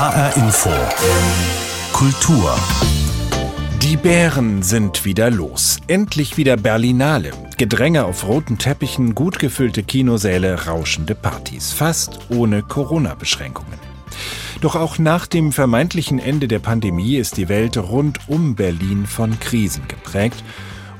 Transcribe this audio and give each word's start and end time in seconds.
HR 0.00 0.34
Info. 0.38 0.70
Kultur. 1.92 2.58
Die 3.82 3.98
Bären 3.98 4.62
sind 4.62 5.04
wieder 5.04 5.30
los. 5.30 5.76
Endlich 5.88 6.38
wieder 6.38 6.56
Berlinale. 6.56 7.32
Gedränge 7.58 8.06
auf 8.06 8.26
roten 8.26 8.56
Teppichen, 8.56 9.14
gut 9.14 9.38
gefüllte 9.38 9.82
Kinosäle, 9.82 10.64
rauschende 10.64 11.14
Partys. 11.14 11.72
Fast 11.72 12.18
ohne 12.30 12.62
Corona-Beschränkungen. 12.62 13.78
Doch 14.62 14.74
auch 14.74 14.98
nach 14.98 15.26
dem 15.26 15.52
vermeintlichen 15.52 16.18
Ende 16.18 16.48
der 16.48 16.60
Pandemie 16.60 17.16
ist 17.16 17.36
die 17.36 17.50
Welt 17.50 17.76
rund 17.76 18.20
um 18.26 18.54
Berlin 18.54 19.04
von 19.04 19.38
Krisen 19.38 19.86
geprägt 19.86 20.42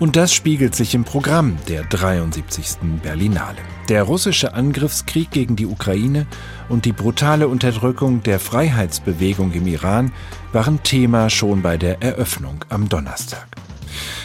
und 0.00 0.16
das 0.16 0.32
spiegelt 0.32 0.74
sich 0.74 0.94
im 0.94 1.04
Programm 1.04 1.58
der 1.68 1.84
73. 1.84 2.78
Berlinale. 3.02 3.58
Der 3.88 4.02
russische 4.02 4.54
Angriffskrieg 4.54 5.30
gegen 5.30 5.54
die 5.54 5.66
Ukraine 5.66 6.26
und 6.68 6.86
die 6.86 6.92
brutale 6.92 7.46
Unterdrückung 7.46 8.22
der 8.22 8.40
Freiheitsbewegung 8.40 9.52
im 9.52 9.66
Iran 9.66 10.10
waren 10.52 10.82
Thema 10.82 11.30
schon 11.30 11.62
bei 11.62 11.76
der 11.76 12.02
Eröffnung 12.02 12.64
am 12.70 12.88
Donnerstag. 12.88 13.46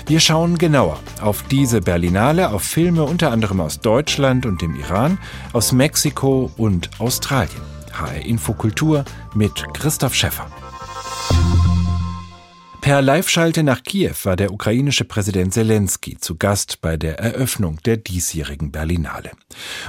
Wir 0.07 0.19
schauen 0.19 0.57
genauer 0.57 0.99
auf 1.21 1.43
diese 1.43 1.81
Berlinale, 1.81 2.51
auf 2.51 2.63
Filme 2.63 3.03
unter 3.03 3.31
anderem 3.31 3.59
aus 3.59 3.79
Deutschland 3.79 4.45
und 4.45 4.61
dem 4.61 4.75
Iran, 4.75 5.17
aus 5.51 5.71
Mexiko 5.71 6.51
und 6.57 6.89
Australien. 6.99 7.61
HR 7.91 8.25
Infokultur 8.25 9.03
mit 9.33 9.65
Christoph 9.73 10.13
Schäffer. 10.13 10.47
Per 12.85 13.01
Live-Schalte 13.01 13.63
nach 13.63 13.81
Kiew 13.81 14.13
war 14.25 14.35
der 14.35 14.53
ukrainische 14.53 15.05
Präsident 15.05 15.55
Zelensky 15.55 16.19
zu 16.19 16.35
Gast 16.35 16.81
bei 16.81 16.97
der 16.97 17.17
Eröffnung 17.17 17.79
der 17.83 17.97
diesjährigen 17.97 18.71
Berlinale. 18.71 19.31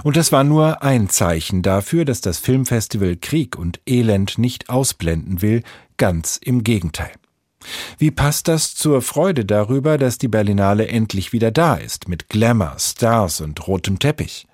Und 0.02 0.16
das 0.16 0.32
war 0.32 0.44
nur 0.44 0.82
ein 0.82 1.10
Zeichen 1.10 1.60
dafür, 1.60 2.06
dass 2.06 2.22
das 2.22 2.38
Filmfestival 2.38 3.16
Krieg 3.16 3.58
und 3.58 3.80
Elend 3.86 4.38
nicht 4.38 4.70
ausblenden 4.70 5.42
will, 5.42 5.62
ganz 5.98 6.40
im 6.42 6.64
Gegenteil. 6.64 7.12
Wie 7.98 8.10
passt 8.10 8.48
das 8.48 8.74
zur 8.74 9.02
Freude 9.02 9.44
darüber, 9.44 9.98
dass 9.98 10.16
die 10.16 10.28
Berlinale 10.28 10.88
endlich 10.88 11.34
wieder 11.34 11.50
da 11.50 11.74
ist, 11.74 12.08
mit 12.08 12.30
Glamour, 12.30 12.76
Stars 12.78 13.42
und 13.42 13.68
rotem 13.68 13.98
Teppich? 13.98 14.46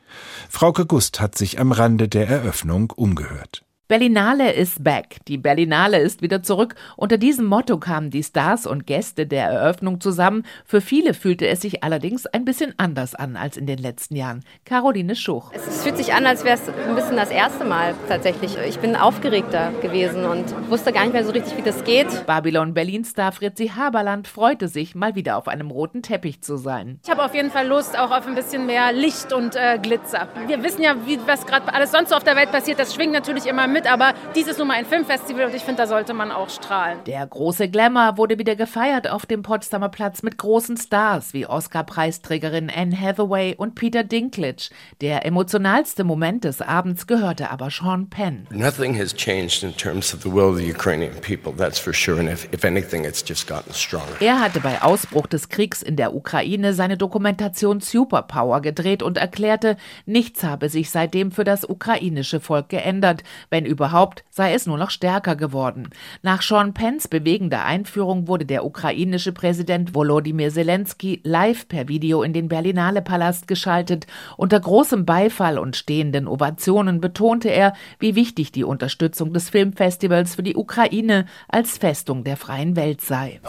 Frauke 0.50 0.84
Gust 0.84 1.20
hat 1.20 1.38
sich 1.38 1.60
am 1.60 1.70
Rande 1.70 2.08
der 2.08 2.26
Eröffnung 2.26 2.90
umgehört. 2.90 3.62
Berlinale 3.92 4.54
ist 4.54 4.82
back. 4.82 5.16
Die 5.28 5.36
Berlinale 5.36 5.98
ist 5.98 6.22
wieder 6.22 6.42
zurück. 6.42 6.76
Unter 6.96 7.18
diesem 7.18 7.44
Motto 7.44 7.76
kamen 7.76 8.08
die 8.08 8.22
Stars 8.22 8.66
und 8.66 8.86
Gäste 8.86 9.26
der 9.26 9.44
Eröffnung 9.44 10.00
zusammen. 10.00 10.46
Für 10.64 10.80
viele 10.80 11.12
fühlte 11.12 11.46
es 11.46 11.60
sich 11.60 11.84
allerdings 11.84 12.24
ein 12.24 12.46
bisschen 12.46 12.72
anders 12.78 13.14
an 13.14 13.36
als 13.36 13.58
in 13.58 13.66
den 13.66 13.76
letzten 13.76 14.16
Jahren. 14.16 14.44
Caroline 14.64 15.14
Schuch. 15.14 15.52
Es 15.52 15.82
fühlt 15.82 15.98
sich 15.98 16.14
an, 16.14 16.24
als 16.24 16.42
wäre 16.42 16.54
es 16.54 16.70
ein 16.70 16.94
bisschen 16.94 17.16
das 17.16 17.28
erste 17.28 17.66
Mal 17.66 17.94
tatsächlich. 18.08 18.56
Ich 18.66 18.78
bin 18.78 18.96
aufgeregter 18.96 19.72
gewesen 19.82 20.24
und 20.24 20.70
wusste 20.70 20.90
gar 20.90 21.02
nicht 21.02 21.12
mehr 21.12 21.26
so 21.26 21.32
richtig, 21.32 21.58
wie 21.58 21.62
das 21.62 21.84
geht. 21.84 22.24
Babylon 22.24 22.72
Berlin-Star 22.72 23.30
Fritzi 23.30 23.72
Haberland 23.76 24.26
freute 24.26 24.68
sich, 24.68 24.94
mal 24.94 25.16
wieder 25.16 25.36
auf 25.36 25.48
einem 25.48 25.70
roten 25.70 26.00
Teppich 26.00 26.40
zu 26.40 26.56
sein. 26.56 26.98
Ich 27.04 27.10
habe 27.10 27.22
auf 27.22 27.34
jeden 27.34 27.50
Fall 27.50 27.66
Lust 27.66 27.98
auch 27.98 28.10
auf 28.10 28.26
ein 28.26 28.34
bisschen 28.34 28.64
mehr 28.64 28.90
Licht 28.94 29.34
und 29.34 29.54
äh, 29.54 29.78
Glitzer. 29.78 30.28
Wir 30.46 30.62
wissen 30.62 30.82
ja, 30.82 30.96
wie, 31.04 31.18
was 31.26 31.46
gerade 31.46 31.74
alles 31.74 31.92
sonst 31.92 32.08
so 32.08 32.16
auf 32.16 32.24
der 32.24 32.36
Welt 32.36 32.50
passiert. 32.50 32.78
Das 32.78 32.94
schwingt 32.94 33.12
natürlich 33.12 33.44
immer 33.44 33.66
mit 33.66 33.81
mit, 33.82 33.90
aber 33.90 34.14
dies 34.34 34.48
ist 34.48 34.58
nun 34.58 34.68
mal 34.68 34.74
ein 34.74 34.86
Filmfestival 34.86 35.46
und 35.46 35.54
ich 35.54 35.62
finde, 35.62 35.82
da 35.82 35.86
sollte 35.86 36.14
man 36.14 36.30
auch 36.30 36.50
strahlen. 36.50 36.98
Der 37.06 37.26
große 37.26 37.68
Glamour 37.68 38.16
wurde 38.16 38.38
wieder 38.38 38.56
gefeiert 38.56 39.08
auf 39.08 39.26
dem 39.26 39.42
Potsdamer 39.42 39.88
Platz 39.88 40.22
mit 40.22 40.38
großen 40.38 40.76
Stars 40.76 41.34
wie 41.34 41.46
Oscar-Preisträgerin 41.46 42.70
Anne 42.74 42.98
Hathaway 42.98 43.54
und 43.56 43.74
Peter 43.74 44.04
Dinklage. 44.04 44.70
Der 45.00 45.26
emotionalste 45.26 46.04
Moment 46.04 46.44
des 46.44 46.60
Abends 46.60 47.06
gehörte 47.06 47.50
aber 47.50 47.70
Sean 47.70 48.08
Penn. 48.08 48.46
Nothing 48.50 48.98
has 48.98 49.14
changed 49.14 49.62
in 49.62 49.76
terms 49.76 50.14
of 50.14 50.22
the 50.22 50.32
will 50.32 50.50
of 50.50 50.58
the 50.58 50.70
Ukrainian 50.70 51.14
people, 51.20 51.52
that's 51.52 51.78
for 51.78 51.92
sure. 51.92 52.18
And 52.18 52.28
if, 52.28 52.48
if 52.52 52.64
anything, 52.64 53.04
it's 53.04 53.24
just 53.26 53.46
gotten 53.46 53.72
stronger. 53.74 54.20
Er 54.20 54.40
hatte 54.40 54.60
bei 54.60 54.82
Ausbruch 54.82 55.26
des 55.26 55.48
Kriegs 55.48 55.82
in 55.82 55.96
der 55.96 56.14
Ukraine 56.14 56.74
seine 56.74 56.96
Dokumentation 56.96 57.80
Superpower 57.80 58.60
gedreht 58.60 59.02
und 59.02 59.18
erklärte, 59.18 59.76
nichts 60.06 60.44
habe 60.44 60.68
sich 60.68 60.90
seitdem 60.90 61.32
für 61.32 61.44
das 61.44 61.68
ukrainische 61.68 62.40
Volk 62.40 62.68
geändert. 62.68 63.22
Wenn 63.50 63.61
überhaupt, 63.64 64.24
sei 64.30 64.54
es 64.54 64.66
nur 64.66 64.78
noch 64.78 64.90
stärker 64.90 65.36
geworden. 65.36 65.90
Nach 66.22 66.42
Sean 66.42 66.74
Pence 66.74 67.08
bewegender 67.08 67.64
Einführung 67.64 68.28
wurde 68.28 68.44
der 68.44 68.64
ukrainische 68.64 69.32
Präsident 69.32 69.94
Volodymyr 69.94 70.50
Zelensky 70.50 71.20
live 71.24 71.68
per 71.68 71.88
Video 71.88 72.22
in 72.22 72.32
den 72.32 72.48
Berlinale 72.48 73.02
Palast 73.02 73.48
geschaltet. 73.48 74.06
Unter 74.36 74.60
großem 74.60 75.04
Beifall 75.04 75.58
und 75.58 75.76
stehenden 75.76 76.26
Ovationen 76.26 77.00
betonte 77.00 77.48
er, 77.48 77.74
wie 77.98 78.14
wichtig 78.14 78.52
die 78.52 78.64
Unterstützung 78.64 79.32
des 79.32 79.50
Filmfestivals 79.50 80.34
für 80.34 80.42
die 80.42 80.56
Ukraine 80.56 81.26
als 81.48 81.78
Festung 81.78 82.24
der 82.24 82.36
freien 82.36 82.76
Welt 82.76 83.00
sei. 83.00 83.40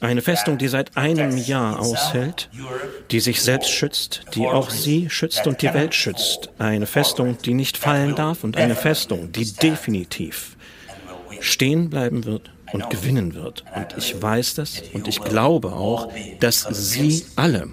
Eine 0.00 0.22
Festung, 0.22 0.58
die 0.58 0.68
seit 0.68 0.96
einem 0.96 1.36
Jahr 1.36 1.80
aushält, 1.80 2.50
die 3.10 3.20
sich 3.20 3.42
selbst 3.42 3.70
schützt, 3.70 4.22
die 4.34 4.46
auch 4.46 4.70
sie 4.70 5.10
schützt 5.10 5.46
und 5.46 5.62
die 5.62 5.72
Welt 5.72 5.94
schützt. 5.94 6.50
Eine 6.58 6.86
Festung, 6.86 7.38
die 7.44 7.54
nicht 7.54 7.76
fallen 7.76 8.14
darf 8.14 8.44
und 8.44 8.56
eine 8.56 8.74
Festung, 8.74 9.23
die 9.32 9.52
definitiv 9.52 10.56
stehen 11.40 11.90
bleiben 11.90 12.24
wird 12.24 12.50
und 12.72 12.90
gewinnen 12.90 13.34
wird. 13.34 13.64
Und 13.74 13.94
ich 13.96 14.20
weiß 14.20 14.54
das 14.54 14.82
und 14.92 15.08
ich 15.08 15.20
glaube 15.20 15.72
auch, 15.72 16.12
dass 16.40 16.62
Sie 16.70 17.24
alle 17.36 17.68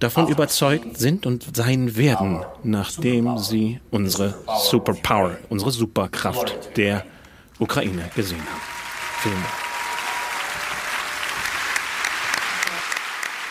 davon 0.00 0.28
überzeugt 0.28 0.98
sind 0.98 1.26
und 1.26 1.56
sein 1.56 1.96
werden, 1.96 2.44
nachdem 2.62 3.38
Sie 3.38 3.80
unsere 3.90 4.34
Superpower, 4.64 5.38
unsere 5.48 5.70
Superkraft 5.70 6.76
der 6.76 7.04
Ukraine 7.58 8.10
gesehen 8.14 8.40
haben. 8.40 8.60
Vielen 9.22 9.34
Dank. 9.34 9.63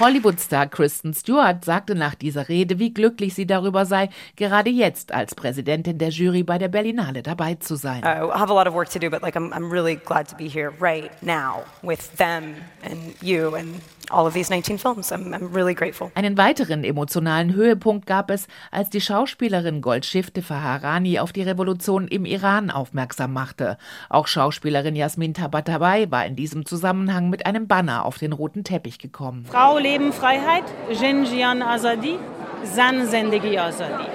Hollywood-Star 0.04 0.68
Kristen 0.68 1.14
Stewart 1.14 1.64
sagte 1.64 1.96
nach 1.96 2.14
dieser 2.14 2.50
Rede, 2.50 2.78
wie 2.78 2.94
glücklich 2.94 3.36
sie 3.36 3.48
darüber 3.48 3.86
sei, 3.86 4.10
gerade 4.36 4.70
jetzt 4.70 5.14
als 5.14 5.34
Präsidentin 5.34 5.98
der 5.98 6.10
Jury 6.10 6.44
bei 6.44 6.58
der 6.58 6.68
Berlinale 6.68 7.24
dabei 7.24 7.56
zu 7.56 7.78
sein. 7.78 8.04
I 8.04 8.20
have 8.38 8.52
a 8.52 8.54
lot 8.54 8.68
of 8.68 8.74
work 8.74 8.90
to 8.90 9.00
do, 9.00 9.10
but 9.10 9.22
like 9.22 9.38
I'm, 9.38 9.54
I'm 9.54 9.72
really 9.72 9.96
glad 9.96 10.28
to 10.28 10.36
be 10.36 10.50
here 10.50 10.74
right 10.82 11.10
now 11.24 11.64
with 11.82 12.18
them 12.18 12.56
and 12.84 13.16
you 13.22 13.56
and 13.56 13.80
all 14.10 14.26
of 14.26 14.34
these 14.34 14.50
19 14.50 14.78
films. 14.78 15.12
I'm, 15.12 15.34
I'm 15.34 15.54
really 15.54 15.74
grateful. 15.74 16.12
Einen 16.16 16.38
weiteren 16.38 16.84
emotionalen 16.84 17.54
Höhepunkt 17.54 18.06
gab 18.06 18.30
es, 18.30 18.48
als 18.72 18.90
die 18.90 19.02
Schauspielerin 19.02 19.82
Goldschiffte 19.82 20.42
Faharani 20.42 21.20
auf 21.20 21.32
die 21.32 21.44
Revolution 21.44 22.08
im 22.08 22.26
Iran 22.26 22.70
aufmerksam 22.70 23.34
machte. 23.34 23.78
Auch 24.10 24.28
Schauspielerin 24.28 24.96
Jasmin 24.96 25.34
Tabatabai 25.34 26.08
war 26.10 26.26
in 26.26 26.36
diesem 26.36 26.66
Zusammenhang 26.66 27.30
mit 27.30 27.46
einem 27.46 27.68
Banner 27.68 28.06
auf 28.06 28.18
den 28.18 28.34
roten 28.34 28.64
Teppich 28.64 29.00
gekommen. 29.00 29.46
Frau, 29.50 29.78
Leben, 29.78 30.14
Freiheit, 30.14 30.66
Jinjian 30.92 31.62
Azadi, 31.62 32.18
Zan 32.64 33.08
Zendegi 33.08 33.58
Azadi 33.58 34.06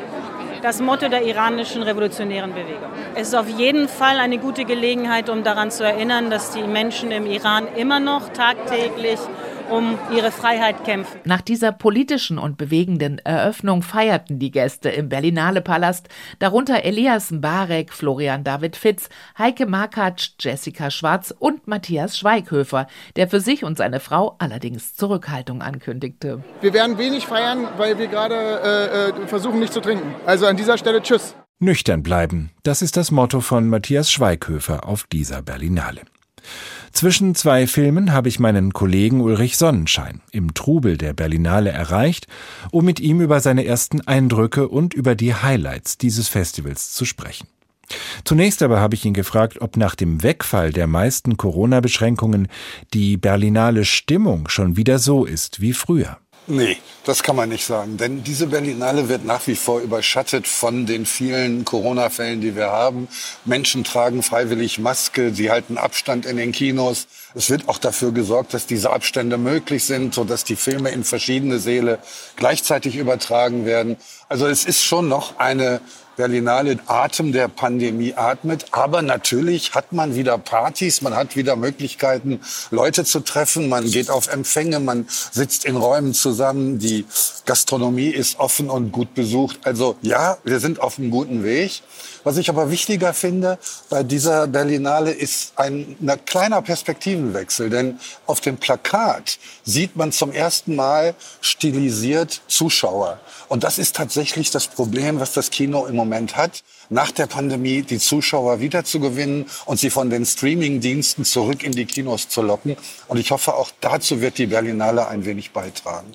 das 0.62 0.80
Motto 0.80 1.08
der 1.08 1.24
iranischen 1.24 1.82
revolutionären 1.82 2.52
Bewegung. 2.52 2.90
Es 3.14 3.28
ist 3.28 3.34
auf 3.34 3.48
jeden 3.48 3.88
Fall 3.88 4.18
eine 4.18 4.38
gute 4.38 4.64
Gelegenheit, 4.64 5.28
um 5.28 5.44
daran 5.44 5.70
zu 5.70 5.84
erinnern, 5.84 6.30
dass 6.30 6.50
die 6.50 6.62
Menschen 6.62 7.10
im 7.10 7.26
Iran 7.26 7.66
immer 7.76 8.00
noch 8.00 8.30
tagtäglich 8.30 9.18
um 9.70 9.98
ihre 10.14 10.30
Freiheit 10.30 10.84
kämpfen. 10.84 11.20
Nach 11.24 11.40
dieser 11.40 11.72
politischen 11.72 12.38
und 12.38 12.58
bewegenden 12.58 13.18
Eröffnung 13.18 13.82
feierten 13.82 14.38
die 14.38 14.50
Gäste 14.50 14.88
im 14.88 15.08
Berlinale 15.08 15.60
Palast, 15.60 16.08
darunter 16.38 16.84
Elias 16.84 17.30
Mbarek, 17.30 17.92
Florian 17.92 18.44
David 18.44 18.76
Fitz, 18.76 19.08
Heike 19.38 19.66
Markatsch, 19.66 20.30
Jessica 20.40 20.90
Schwarz 20.90 21.34
und 21.38 21.66
Matthias 21.68 22.18
Schweighöfer, 22.18 22.86
der 23.16 23.28
für 23.28 23.40
sich 23.40 23.64
und 23.64 23.78
seine 23.78 24.00
Frau 24.00 24.36
allerdings 24.38 24.94
Zurückhaltung 24.94 25.62
ankündigte. 25.62 26.42
Wir 26.60 26.72
werden 26.72 26.98
wenig 26.98 27.26
feiern, 27.26 27.68
weil 27.76 27.98
wir 27.98 28.08
gerade 28.08 28.34
äh, 28.34 29.22
äh, 29.22 29.26
versuchen, 29.26 29.60
nicht 29.60 29.72
zu 29.72 29.80
trinken. 29.80 30.14
Also 30.26 30.46
an 30.46 30.56
dieser 30.56 30.78
Stelle 30.78 31.02
Tschüss. 31.02 31.34
Nüchtern 31.60 32.04
bleiben, 32.04 32.50
das 32.62 32.82
ist 32.82 32.96
das 32.96 33.10
Motto 33.10 33.40
von 33.40 33.68
Matthias 33.68 34.12
Schweighöfer 34.12 34.86
auf 34.86 35.04
dieser 35.04 35.42
Berlinale. 35.42 36.02
Zwischen 36.92 37.34
zwei 37.34 37.66
Filmen 37.66 38.12
habe 38.12 38.28
ich 38.28 38.40
meinen 38.40 38.72
Kollegen 38.72 39.20
Ulrich 39.20 39.56
Sonnenschein 39.56 40.20
im 40.32 40.54
Trubel 40.54 40.96
der 40.96 41.12
Berlinale 41.12 41.70
erreicht, 41.70 42.26
um 42.70 42.84
mit 42.84 42.98
ihm 42.98 43.20
über 43.20 43.40
seine 43.40 43.64
ersten 43.64 44.00
Eindrücke 44.00 44.68
und 44.68 44.94
über 44.94 45.14
die 45.14 45.34
Highlights 45.34 45.98
dieses 45.98 46.28
Festivals 46.28 46.92
zu 46.92 47.04
sprechen. 47.04 47.46
Zunächst 48.24 48.62
aber 48.62 48.80
habe 48.80 48.94
ich 48.94 49.04
ihn 49.04 49.14
gefragt, 49.14 49.60
ob 49.60 49.76
nach 49.76 49.94
dem 49.94 50.22
Wegfall 50.22 50.72
der 50.72 50.86
meisten 50.86 51.36
Corona-Beschränkungen 51.36 52.48
die 52.92 53.16
Berlinale 53.16 53.84
Stimmung 53.84 54.48
schon 54.48 54.76
wieder 54.76 54.98
so 54.98 55.24
ist 55.24 55.60
wie 55.60 55.72
früher. 55.72 56.18
Nee, 56.50 56.78
das 57.04 57.22
kann 57.22 57.36
man 57.36 57.50
nicht 57.50 57.66
sagen. 57.66 57.98
Denn 57.98 58.24
diese 58.24 58.46
Berlinale 58.46 59.10
wird 59.10 59.22
nach 59.22 59.46
wie 59.46 59.54
vor 59.54 59.80
überschattet 59.80 60.48
von 60.48 60.86
den 60.86 61.04
vielen 61.04 61.66
Corona-Fällen, 61.66 62.40
die 62.40 62.56
wir 62.56 62.68
haben. 62.68 63.06
Menschen 63.44 63.84
tragen 63.84 64.22
freiwillig 64.22 64.78
Maske, 64.78 65.34
sie 65.34 65.50
halten 65.50 65.76
Abstand 65.76 66.24
in 66.24 66.38
den 66.38 66.52
Kinos. 66.52 67.06
Es 67.34 67.50
wird 67.50 67.68
auch 67.68 67.76
dafür 67.76 68.12
gesorgt, 68.12 68.54
dass 68.54 68.64
diese 68.64 68.88
Abstände 68.88 69.36
möglich 69.36 69.84
sind, 69.84 70.14
sodass 70.14 70.44
die 70.44 70.56
Filme 70.56 70.88
in 70.88 71.04
verschiedene 71.04 71.58
Säle 71.58 71.98
gleichzeitig 72.36 72.96
übertragen 72.96 73.66
werden. 73.66 73.98
Also 74.30 74.46
es 74.46 74.64
ist 74.64 74.82
schon 74.82 75.06
noch 75.06 75.38
eine 75.38 75.82
Berlinale 76.18 76.80
Atem 76.86 77.30
der 77.30 77.46
Pandemie 77.46 78.12
atmet. 78.16 78.66
Aber 78.72 79.02
natürlich 79.02 79.76
hat 79.76 79.92
man 79.92 80.16
wieder 80.16 80.36
Partys, 80.36 81.00
man 81.00 81.14
hat 81.14 81.36
wieder 81.36 81.54
Möglichkeiten, 81.54 82.40
Leute 82.72 83.04
zu 83.04 83.20
treffen. 83.20 83.68
Man 83.68 83.88
geht 83.88 84.10
auf 84.10 84.26
Empfänge, 84.26 84.80
man 84.80 85.06
sitzt 85.08 85.64
in 85.64 85.76
Räumen 85.76 86.14
zusammen. 86.14 86.80
Die 86.80 87.06
Gastronomie 87.46 88.08
ist 88.08 88.40
offen 88.40 88.68
und 88.68 88.90
gut 88.90 89.14
besucht. 89.14 89.60
Also 89.62 89.94
ja, 90.02 90.38
wir 90.42 90.58
sind 90.58 90.80
auf 90.80 90.98
einem 90.98 91.12
guten 91.12 91.44
Weg. 91.44 91.82
Was 92.24 92.36
ich 92.36 92.50
aber 92.50 92.68
wichtiger 92.68 93.14
finde 93.14 93.56
bei 93.88 94.02
dieser 94.02 94.48
Berlinale 94.48 95.12
ist 95.12 95.52
ein, 95.54 95.96
ein 96.02 96.24
kleiner 96.26 96.62
Perspektivenwechsel. 96.62 97.70
Denn 97.70 98.00
auf 98.26 98.40
dem 98.40 98.56
Plakat 98.56 99.38
sieht 99.64 99.94
man 99.94 100.10
zum 100.10 100.32
ersten 100.32 100.74
Mal 100.74 101.14
stilisiert 101.40 102.40
Zuschauer. 102.48 103.20
Und 103.48 103.62
das 103.62 103.78
ist 103.78 103.94
tatsächlich 103.94 104.50
das 104.50 104.66
Problem, 104.66 105.20
was 105.20 105.32
das 105.32 105.50
Kino 105.50 105.86
im 105.86 105.94
Moment 105.94 106.07
hat 106.12 106.62
nach 106.90 107.10
der 107.10 107.26
Pandemie 107.26 107.82
die 107.82 107.98
Zuschauer 107.98 108.60
wiederzugewinnen 108.60 109.46
und 109.66 109.78
sie 109.78 109.90
von 109.90 110.10
den 110.10 110.24
Streaming-Diensten 110.24 111.24
zurück 111.24 111.62
in 111.62 111.72
die 111.72 111.84
Kinos 111.84 112.28
zu 112.28 112.42
locken. 112.42 112.76
Und 113.08 113.18
ich 113.18 113.30
hoffe, 113.30 113.54
auch 113.54 113.70
dazu 113.80 114.20
wird 114.20 114.38
die 114.38 114.46
Berlinale 114.46 115.08
ein 115.08 115.24
wenig 115.24 115.52
beitragen. 115.52 116.12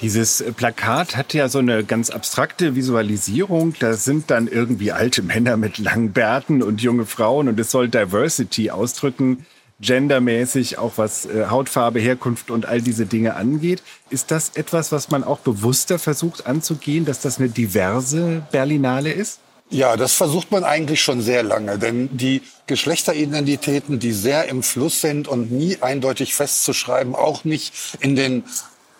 Dieses 0.00 0.44
Plakat 0.56 1.16
hat 1.16 1.34
ja 1.34 1.48
so 1.48 1.58
eine 1.58 1.82
ganz 1.82 2.10
abstrakte 2.10 2.76
Visualisierung. 2.76 3.74
Da 3.80 3.94
sind 3.94 4.30
dann 4.30 4.46
irgendwie 4.46 4.92
alte 4.92 5.22
Männer 5.22 5.56
mit 5.56 5.78
langen 5.78 6.12
Bärten 6.12 6.62
und 6.62 6.80
junge 6.80 7.04
Frauen 7.04 7.48
und 7.48 7.58
es 7.58 7.72
soll 7.72 7.88
Diversity 7.88 8.70
ausdrücken, 8.70 9.44
gendermäßig, 9.80 10.78
auch 10.78 10.94
was 10.96 11.26
äh, 11.26 11.46
Hautfarbe, 11.46 12.00
Herkunft 12.00 12.50
und 12.50 12.66
all 12.66 12.82
diese 12.82 13.06
Dinge 13.06 13.36
angeht. 13.36 13.82
Ist 14.10 14.30
das 14.30 14.50
etwas, 14.54 14.92
was 14.92 15.10
man 15.10 15.24
auch 15.24 15.38
bewusster 15.38 15.98
versucht 15.98 16.46
anzugehen, 16.46 17.04
dass 17.04 17.20
das 17.20 17.38
eine 17.38 17.48
diverse 17.48 18.42
Berlinale 18.50 19.12
ist? 19.12 19.40
Ja, 19.70 19.96
das 19.96 20.14
versucht 20.14 20.50
man 20.50 20.64
eigentlich 20.64 21.02
schon 21.02 21.20
sehr 21.20 21.42
lange, 21.42 21.78
denn 21.78 22.08
die 22.16 22.40
Geschlechteridentitäten, 22.66 23.98
die 23.98 24.12
sehr 24.12 24.48
im 24.48 24.62
Fluss 24.62 25.02
sind 25.02 25.28
und 25.28 25.52
nie 25.52 25.76
eindeutig 25.82 26.34
festzuschreiben, 26.34 27.14
auch 27.14 27.44
nicht 27.44 27.74
in 28.00 28.16
den 28.16 28.44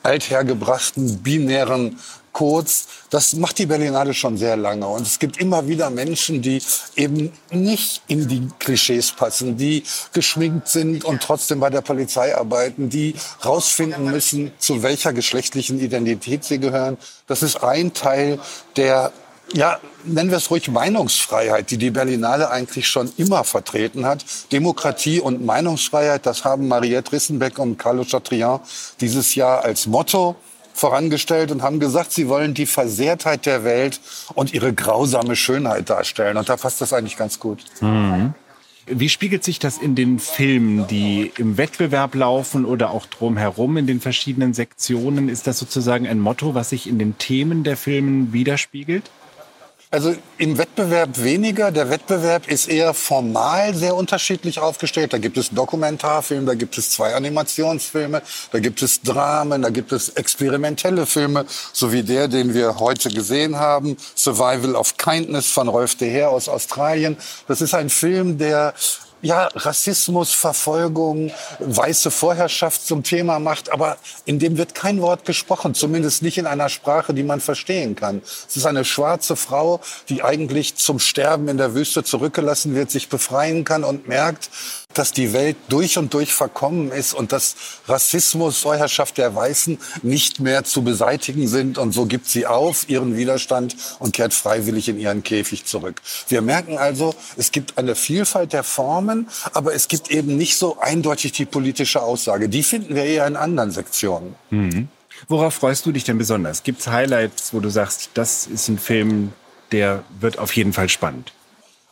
althergebrachten 0.02 1.22
binären 1.22 1.98
Codes. 2.38 2.86
Das 3.10 3.32
macht 3.32 3.58
die 3.58 3.66
Berlinale 3.66 4.14
schon 4.14 4.36
sehr 4.36 4.56
lange. 4.56 4.86
Und 4.86 5.04
es 5.04 5.18
gibt 5.18 5.38
immer 5.38 5.66
wieder 5.66 5.90
Menschen, 5.90 6.40
die 6.40 6.62
eben 6.94 7.32
nicht 7.50 8.00
in 8.06 8.28
die 8.28 8.48
Klischees 8.60 9.10
passen, 9.10 9.56
die 9.56 9.82
geschminkt 10.12 10.68
sind 10.68 11.04
und 11.04 11.20
trotzdem 11.20 11.58
bei 11.58 11.68
der 11.68 11.80
Polizei 11.80 12.36
arbeiten, 12.36 12.90
die 12.90 13.16
rausfinden 13.44 14.04
müssen, 14.04 14.52
zu 14.58 14.84
welcher 14.84 15.12
geschlechtlichen 15.12 15.80
Identität 15.80 16.44
sie 16.44 16.60
gehören. 16.60 16.96
Das 17.26 17.42
ist 17.42 17.64
ein 17.64 17.92
Teil 17.92 18.38
der 18.76 19.12
ja, 19.54 19.80
nennen 20.04 20.28
wir 20.28 20.36
es 20.36 20.50
ruhig 20.50 20.68
Meinungsfreiheit, 20.68 21.70
die 21.70 21.78
die 21.78 21.90
Berlinale 21.90 22.50
eigentlich 22.50 22.86
schon 22.86 23.10
immer 23.16 23.44
vertreten 23.44 24.04
hat. 24.04 24.22
Demokratie 24.52 25.20
und 25.20 25.42
Meinungsfreiheit, 25.42 26.26
das 26.26 26.44
haben 26.44 26.68
Mariette 26.68 27.12
Rissenbeck 27.12 27.58
und 27.58 27.78
Carlo 27.78 28.04
Chatrian 28.04 28.60
dieses 29.00 29.34
Jahr 29.34 29.64
als 29.64 29.86
Motto 29.86 30.36
vorangestellt 30.78 31.50
und 31.50 31.62
haben 31.62 31.80
gesagt, 31.80 32.12
sie 32.12 32.28
wollen 32.28 32.54
die 32.54 32.66
Versehrtheit 32.66 33.46
der 33.46 33.64
Welt 33.64 34.00
und 34.34 34.54
ihre 34.54 34.72
grausame 34.72 35.36
Schönheit 35.36 35.90
darstellen. 35.90 36.36
Und 36.36 36.48
da 36.48 36.56
passt 36.56 36.80
das 36.80 36.92
eigentlich 36.92 37.16
ganz 37.16 37.40
gut. 37.40 37.64
Mhm. 37.80 38.34
Wie 38.90 39.10
spiegelt 39.10 39.44
sich 39.44 39.58
das 39.58 39.76
in 39.76 39.94
den 39.94 40.18
Filmen, 40.18 40.86
die 40.86 41.30
im 41.36 41.58
Wettbewerb 41.58 42.14
laufen 42.14 42.64
oder 42.64 42.90
auch 42.90 43.04
drumherum 43.04 43.76
in 43.76 43.86
den 43.86 44.00
verschiedenen 44.00 44.54
Sektionen? 44.54 45.28
Ist 45.28 45.46
das 45.46 45.58
sozusagen 45.58 46.06
ein 46.06 46.20
Motto, 46.20 46.54
was 46.54 46.70
sich 46.70 46.88
in 46.88 46.98
den 46.98 47.18
Themen 47.18 47.64
der 47.64 47.76
Filme 47.76 48.32
widerspiegelt? 48.32 49.10
Also 49.90 50.14
im 50.36 50.58
Wettbewerb 50.58 51.22
weniger. 51.22 51.70
Der 51.70 51.88
Wettbewerb 51.88 52.46
ist 52.46 52.68
eher 52.68 52.92
formal 52.92 53.74
sehr 53.74 53.94
unterschiedlich 53.94 54.58
aufgestellt. 54.58 55.14
Da 55.14 55.18
gibt 55.18 55.38
es 55.38 55.48
Dokumentarfilme, 55.48 56.44
da 56.44 56.54
gibt 56.54 56.76
es 56.76 56.90
zwei 56.90 57.14
Animationsfilme, 57.14 58.20
da 58.52 58.58
gibt 58.58 58.82
es 58.82 59.00
Dramen, 59.00 59.62
da 59.62 59.70
gibt 59.70 59.92
es 59.92 60.10
experimentelle 60.10 61.06
Filme, 61.06 61.46
so 61.72 61.90
wie 61.90 62.02
der, 62.02 62.28
den 62.28 62.52
wir 62.52 62.78
heute 62.78 63.08
gesehen 63.08 63.56
haben, 63.56 63.96
Survival 64.14 64.76
of 64.76 64.98
Kindness 64.98 65.46
von 65.46 65.68
Rolf 65.68 65.94
de 65.94 66.10
Heer 66.10 66.28
aus 66.28 66.50
Australien. 66.50 67.16
Das 67.46 67.62
ist 67.62 67.72
ein 67.72 67.88
Film, 67.88 68.36
der 68.36 68.74
ja, 69.22 69.48
Rassismus, 69.54 70.32
Verfolgung, 70.32 71.32
weiße 71.58 72.10
Vorherrschaft 72.10 72.86
zum 72.86 73.02
Thema 73.02 73.38
macht, 73.38 73.70
aber 73.70 73.96
in 74.24 74.38
dem 74.38 74.58
wird 74.58 74.74
kein 74.74 75.00
Wort 75.00 75.24
gesprochen, 75.24 75.74
zumindest 75.74 76.22
nicht 76.22 76.38
in 76.38 76.46
einer 76.46 76.68
Sprache, 76.68 77.14
die 77.14 77.22
man 77.22 77.40
verstehen 77.40 77.96
kann. 77.96 78.22
Es 78.48 78.56
ist 78.56 78.66
eine 78.66 78.84
schwarze 78.84 79.36
Frau, 79.36 79.80
die 80.08 80.22
eigentlich 80.22 80.76
zum 80.76 80.98
Sterben 80.98 81.48
in 81.48 81.56
der 81.56 81.74
Wüste 81.74 82.04
zurückgelassen 82.04 82.74
wird, 82.74 82.90
sich 82.90 83.08
befreien 83.08 83.64
kann 83.64 83.84
und 83.84 84.08
merkt, 84.08 84.50
dass 84.94 85.12
die 85.12 85.32
Welt 85.32 85.56
durch 85.68 85.98
und 85.98 86.14
durch 86.14 86.32
verkommen 86.32 86.90
ist 86.90 87.14
und 87.14 87.30
dass 87.32 87.56
Rassismus, 87.86 88.58
Vorherrschaft 88.58 89.18
der 89.18 89.34
Weißen 89.34 89.78
nicht 90.02 90.40
mehr 90.40 90.64
zu 90.64 90.82
beseitigen 90.82 91.46
sind. 91.46 91.78
Und 91.78 91.92
so 91.92 92.06
gibt 92.06 92.26
sie 92.26 92.46
auf 92.46 92.88
ihren 92.88 93.16
Widerstand 93.16 93.76
und 93.98 94.12
kehrt 94.12 94.32
freiwillig 94.32 94.88
in 94.88 94.98
ihren 94.98 95.22
Käfig 95.22 95.66
zurück. 95.66 96.00
Wir 96.28 96.40
merken 96.40 96.78
also, 96.78 97.14
es 97.36 97.52
gibt 97.52 97.78
eine 97.78 97.94
Vielfalt 97.94 98.52
der 98.52 98.64
Formen, 98.64 99.07
aber 99.52 99.74
es 99.74 99.88
gibt 99.88 100.10
eben 100.10 100.36
nicht 100.36 100.56
so 100.56 100.78
eindeutig 100.80 101.32
die 101.32 101.44
politische 101.44 102.02
Aussage. 102.02 102.48
Die 102.48 102.62
finden 102.62 102.94
wir 102.94 103.04
eher 103.04 103.26
in 103.26 103.36
anderen 103.36 103.70
Sektionen. 103.70 104.34
Mhm. 104.50 104.88
Worauf 105.26 105.54
freust 105.54 105.84
du 105.86 105.92
dich 105.92 106.04
denn 106.04 106.18
besonders? 106.18 106.62
Gibt 106.62 106.80
es 106.80 106.86
Highlights, 106.86 107.52
wo 107.52 107.60
du 107.60 107.70
sagst, 107.70 108.10
das 108.14 108.46
ist 108.46 108.68
ein 108.68 108.78
Film, 108.78 109.32
der 109.72 110.04
wird 110.20 110.38
auf 110.38 110.54
jeden 110.54 110.72
Fall 110.72 110.88
spannend? 110.88 111.32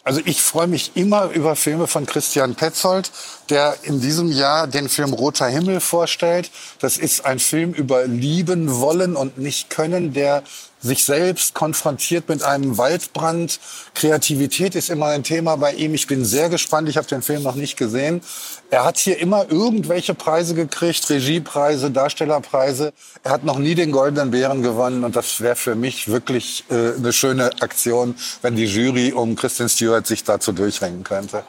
Also 0.07 0.21
ich 0.25 0.41
freue 0.41 0.69
mich 0.69 0.93
immer 0.95 1.31
über 1.31 1.57
Filme 1.57 1.89
von 1.89 2.07
Christian 2.07 2.55
Petzold, 2.55 3.11
der 3.51 3.75
in 3.83 4.01
diesem 4.01 4.31
Jahr 4.31 4.69
den 4.69 4.89
Film 4.89 5.13
Roter 5.13 5.49
Himmel 5.49 5.81
vorstellt. 5.81 6.53
Das 6.79 6.97
ist 6.97 7.25
ein 7.25 7.41
Film 7.41 7.73
über 7.73 8.07
Lieben 8.07 8.79
wollen 8.79 9.17
und 9.17 9.39
nicht 9.39 9.69
können, 9.69 10.13
der 10.13 10.45
sich 10.87 11.05
selbst 11.05 11.55
konfrontiert 11.55 12.29
mit 12.29 12.43
einem 12.43 12.79
Waldbrand. 12.79 13.61
Kreativität 13.95 14.75
ist 14.75 14.89
immer 14.89 15.07
ein 15.07 15.23
Thema 15.23 15.57
bei 15.57 15.75
ihm. 15.75 15.95
Ich 15.95 16.07
bin 16.07 16.25
sehr 16.25 16.49
gespannt. 16.49 16.89
Ich 16.89 16.97
habe 16.97 17.07
den 17.07 17.23
Film 17.23 17.43
noch 17.43 17.55
nicht 17.57 17.77
gesehen. 17.77 18.23
Er 18.71 18.85
hat 18.85 18.97
hier 18.97 19.19
immer 19.19 19.51
irgendwelche 19.51 20.15
Preise 20.15 20.55
gekriegt, 20.55 21.09
Regiepreise, 21.11 21.91
Darstellerpreise. 21.91 22.93
Er 23.23 23.31
hat 23.31 23.45
noch 23.45 23.59
nie 23.59 23.75
den 23.75 23.93
Goldenen 23.93 24.31
Bären 24.31 24.63
gewonnen 24.63 25.05
und 25.05 25.17
das 25.17 25.41
wäre 25.41 25.57
für 25.57 25.75
mich 25.75 26.09
wirklich 26.09 26.65
äh, 26.71 26.95
eine 26.97 27.13
schöne 27.13 27.51
Aktion, 27.61 28.15
wenn 28.43 28.57
die 28.57 28.67
Jury 28.67 29.13
um 29.13 29.37
Kristen 29.37 29.69
Stewart 29.69 30.07
sich 30.07 30.25
dazu 30.25 30.53
durchringen 30.53 31.05
könnte. 31.05 31.45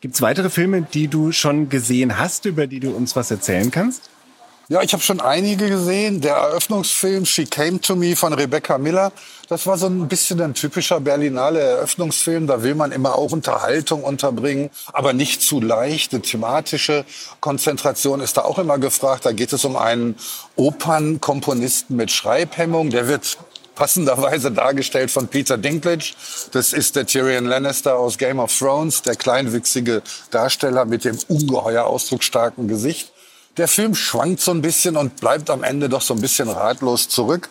Gibt 0.00 0.16
es 0.16 0.22
weitere 0.22 0.50
Filme, 0.50 0.82
die 0.82 1.06
du 1.06 1.30
schon 1.30 1.68
gesehen 1.68 2.18
hast, 2.18 2.44
über 2.44 2.66
die 2.66 2.80
du 2.80 2.90
uns 2.90 3.14
was 3.14 3.30
erzählen 3.30 3.70
kannst? 3.70 4.10
Ja, 4.72 4.80
ich 4.80 4.94
habe 4.94 5.02
schon 5.02 5.20
einige 5.20 5.68
gesehen. 5.68 6.22
Der 6.22 6.36
Eröffnungsfilm 6.36 7.26
She 7.26 7.44
Came 7.44 7.78
to 7.82 7.94
Me 7.94 8.16
von 8.16 8.32
Rebecca 8.32 8.78
Miller, 8.78 9.12
das 9.50 9.66
war 9.66 9.76
so 9.76 9.86
ein 9.86 10.08
bisschen 10.08 10.40
ein 10.40 10.54
typischer 10.54 10.98
Berlinale 10.98 11.60
Eröffnungsfilm. 11.60 12.46
Da 12.46 12.62
will 12.62 12.74
man 12.74 12.90
immer 12.90 13.16
auch 13.16 13.32
Unterhaltung 13.32 14.02
unterbringen, 14.02 14.70
aber 14.94 15.12
nicht 15.12 15.42
zu 15.42 15.60
leicht. 15.60 16.14
Eine 16.14 16.22
thematische 16.22 17.04
Konzentration 17.40 18.22
ist 18.22 18.38
da 18.38 18.44
auch 18.44 18.58
immer 18.58 18.78
gefragt. 18.78 19.26
Da 19.26 19.32
geht 19.32 19.52
es 19.52 19.66
um 19.66 19.76
einen 19.76 20.16
Opernkomponisten 20.56 21.94
mit 21.94 22.10
Schreibhemmung. 22.10 22.88
Der 22.88 23.08
wird 23.08 23.36
passenderweise 23.74 24.52
dargestellt 24.52 25.10
von 25.10 25.28
Peter 25.28 25.58
Dinklage. 25.58 26.14
Das 26.52 26.72
ist 26.72 26.96
der 26.96 27.04
Tyrion 27.04 27.44
Lannister 27.44 27.98
aus 27.98 28.16
Game 28.16 28.38
of 28.38 28.56
Thrones, 28.58 29.02
der 29.02 29.16
kleinwüchsige 29.16 30.00
Darsteller 30.30 30.86
mit 30.86 31.04
dem 31.04 31.18
ungeheuer 31.28 31.84
ausdrucksstarken 31.84 32.68
Gesicht. 32.68 33.11
Der 33.56 33.68
Film 33.68 33.94
schwankt 33.94 34.40
so 34.40 34.50
ein 34.50 34.62
bisschen 34.62 34.96
und 34.96 35.16
bleibt 35.16 35.50
am 35.50 35.62
Ende 35.62 35.88
doch 35.88 36.00
so 36.00 36.14
ein 36.14 36.20
bisschen 36.20 36.48
ratlos 36.48 37.08
zurück. 37.08 37.48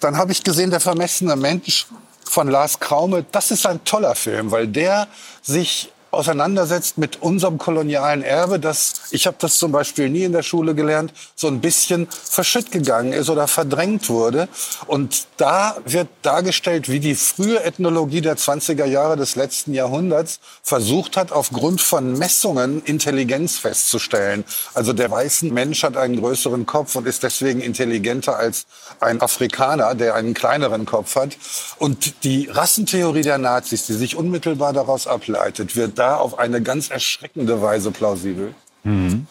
Dann 0.00 0.16
habe 0.16 0.32
ich 0.32 0.42
gesehen, 0.42 0.70
der 0.70 0.80
vermessene 0.80 1.36
Mensch 1.36 1.86
von 2.24 2.48
Lars 2.48 2.80
Kraume. 2.80 3.24
Das 3.30 3.50
ist 3.50 3.64
ein 3.66 3.84
toller 3.84 4.14
Film, 4.14 4.50
weil 4.50 4.66
der 4.66 5.06
sich 5.42 5.92
auseinandersetzt 6.14 6.98
mit 6.98 7.22
unserem 7.22 7.58
kolonialen 7.58 8.22
Erbe, 8.22 8.58
das, 8.58 8.94
ich 9.10 9.26
habe 9.26 9.36
das 9.40 9.58
zum 9.58 9.72
Beispiel 9.72 10.08
nie 10.08 10.24
in 10.24 10.32
der 10.32 10.42
Schule 10.42 10.74
gelernt, 10.74 11.12
so 11.34 11.48
ein 11.48 11.60
bisschen 11.60 12.08
verschütt 12.10 12.70
gegangen 12.70 13.12
ist 13.12 13.30
oder 13.30 13.46
verdrängt 13.46 14.08
wurde. 14.08 14.48
Und 14.86 15.26
da 15.36 15.76
wird 15.84 16.08
dargestellt, 16.22 16.88
wie 16.88 17.00
die 17.00 17.14
frühe 17.14 17.62
Ethnologie 17.62 18.20
der 18.20 18.36
20er 18.36 18.84
Jahre 18.84 19.16
des 19.16 19.36
letzten 19.36 19.74
Jahrhunderts 19.74 20.40
versucht 20.62 21.16
hat, 21.16 21.32
aufgrund 21.32 21.80
von 21.80 22.18
Messungen 22.18 22.82
Intelligenz 22.84 23.58
festzustellen. 23.58 24.44
Also 24.74 24.92
der 24.92 25.10
weiße 25.10 25.46
Mensch 25.46 25.82
hat 25.82 25.96
einen 25.96 26.20
größeren 26.20 26.66
Kopf 26.66 26.96
und 26.96 27.06
ist 27.06 27.22
deswegen 27.22 27.60
intelligenter 27.60 28.36
als 28.36 28.66
ein 29.00 29.20
Afrikaner, 29.20 29.94
der 29.94 30.14
einen 30.14 30.34
kleineren 30.34 30.86
Kopf 30.86 31.16
hat. 31.16 31.36
Und 31.78 32.24
die 32.24 32.48
Rassentheorie 32.50 33.22
der 33.22 33.38
Nazis, 33.38 33.86
die 33.86 33.94
sich 33.94 34.16
unmittelbar 34.16 34.72
daraus 34.72 35.06
ableitet, 35.06 35.76
wird 35.76 35.98
da 36.04 36.16
auf 36.16 36.38
eine 36.38 36.60
ganz 36.62 36.90
erschreckende 36.90 37.62
Weise 37.62 37.90
plausibel. 37.90 38.54
Mhm. 38.82 39.26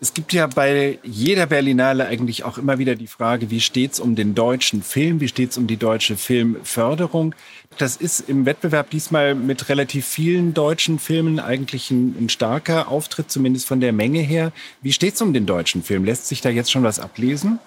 Es 0.00 0.12
gibt 0.12 0.32
ja 0.32 0.46
bei 0.46 0.98
jeder 1.02 1.46
Berlinale 1.46 2.06
eigentlich 2.06 2.44
auch 2.44 2.58
immer 2.58 2.78
wieder 2.78 2.94
die 2.94 3.06
Frage, 3.06 3.50
wie 3.50 3.60
steht's 3.60 4.00
um 4.00 4.16
den 4.16 4.34
deutschen 4.34 4.82
Film, 4.82 5.20
wie 5.20 5.28
steht's 5.28 5.56
um 5.56 5.66
die 5.66 5.76
deutsche 5.76 6.16
Filmförderung? 6.16 7.34
Das 7.78 7.96
ist 7.96 8.28
im 8.28 8.44
Wettbewerb 8.44 8.90
diesmal 8.90 9.34
mit 9.34 9.68
relativ 9.68 10.06
vielen 10.06 10.52
deutschen 10.52 10.98
Filmen 10.98 11.38
eigentlich 11.38 11.90
ein, 11.90 12.16
ein 12.18 12.28
starker 12.28 12.88
Auftritt, 12.88 13.30
zumindest 13.30 13.66
von 13.66 13.80
der 13.80 13.92
Menge 13.92 14.20
her. 14.20 14.52
Wie 14.82 14.92
steht's 14.92 15.22
um 15.22 15.32
den 15.32 15.46
deutschen 15.46 15.82
Film? 15.82 16.04
Lässt 16.04 16.26
sich 16.28 16.40
da 16.40 16.50
jetzt 16.50 16.70
schon 16.70 16.82
was 16.82 16.98
ablesen? 16.98 17.58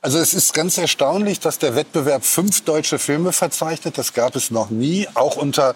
Also 0.00 0.18
es 0.18 0.32
ist 0.32 0.54
ganz 0.54 0.78
erstaunlich, 0.78 1.40
dass 1.40 1.58
der 1.58 1.74
Wettbewerb 1.74 2.24
fünf 2.24 2.60
deutsche 2.60 3.00
Filme 3.00 3.32
verzeichnet. 3.32 3.98
Das 3.98 4.12
gab 4.12 4.36
es 4.36 4.52
noch 4.52 4.70
nie, 4.70 5.08
auch 5.14 5.36
unter 5.36 5.74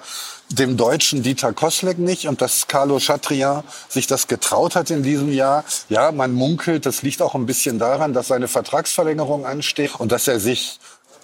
dem 0.58 0.76
deutschen 0.76 1.22
Dieter 1.22 1.52
Koslek 1.52 1.98
nicht. 1.98 2.26
Und 2.28 2.40
dass 2.40 2.68
Carlo 2.68 2.98
Chatrian 2.98 3.64
sich 3.88 4.06
das 4.06 4.28
getraut 4.28 4.76
hat 4.76 4.90
in 4.90 5.02
diesem 5.02 5.32
Jahr, 5.32 5.64
ja, 5.88 6.12
man 6.12 6.32
munkelt, 6.32 6.86
das 6.86 7.02
liegt 7.02 7.22
auch 7.22 7.34
ein 7.34 7.46
bisschen 7.46 7.78
daran, 7.78 8.12
dass 8.12 8.28
seine 8.28 8.48
Vertragsverlängerung 8.48 9.46
ansteht 9.46 9.98
und 9.98 10.12
dass 10.12 10.28
er 10.28 10.40
sich 10.40 10.78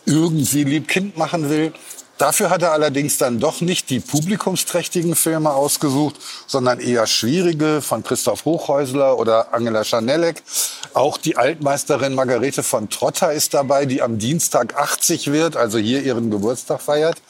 irgendwie 0.07 0.65
lieb 0.65 0.89
Kind 0.89 1.17
machen 1.17 1.51
will. 1.51 1.73
Dafür 2.19 2.51
hat 2.51 2.63
er 2.63 2.73
allerdings 2.73 3.17
dann 3.17 3.39
doch 3.39 3.61
nicht 3.61 3.91
die 3.91 4.01
publikumsträchtigen 4.01 5.15
Filme 5.15 5.53
ausgesucht, 5.53 6.17
sondern 6.49 6.81
eher 6.81 7.07
schwierige 7.07 7.81
von 7.81 8.03
Christoph 8.03 8.45
Hochhäusler 8.45 9.17
oder 9.17 9.55
Angela 9.55 9.85
Schanelek. 9.85 10.43
Auch 10.95 11.17
die 11.17 11.37
Altmeisterin 11.37 12.17
Margarete 12.17 12.65
von 12.65 12.91
Trotter 12.91 13.33
ist 13.33 13.55
dabei, 13.55 13.87
die 13.87 14.03
am 14.03 14.19
Dienstag 14.19 14.77
80 14.77 15.31
wird, 15.31 15.57
also 15.57 15.79
hier 15.79 16.03
ihren 16.03 16.31
Geburtstag 16.31 16.83
feiert. 16.83 17.23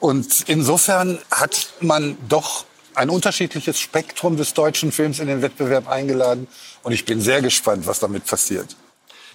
Und 0.00 0.48
insofern 0.48 1.18
hat 1.30 1.74
man 1.80 2.16
doch 2.30 2.64
ein 2.94 3.10
unterschiedliches 3.10 3.78
Spektrum 3.78 4.38
des 4.38 4.54
deutschen 4.54 4.90
Films 4.90 5.18
in 5.18 5.26
den 5.26 5.42
Wettbewerb 5.42 5.86
eingeladen. 5.86 6.48
Und 6.82 6.92
ich 6.92 7.04
bin 7.04 7.20
sehr 7.20 7.42
gespannt, 7.42 7.86
was 7.86 7.98
damit 7.98 8.24
passiert. 8.24 8.74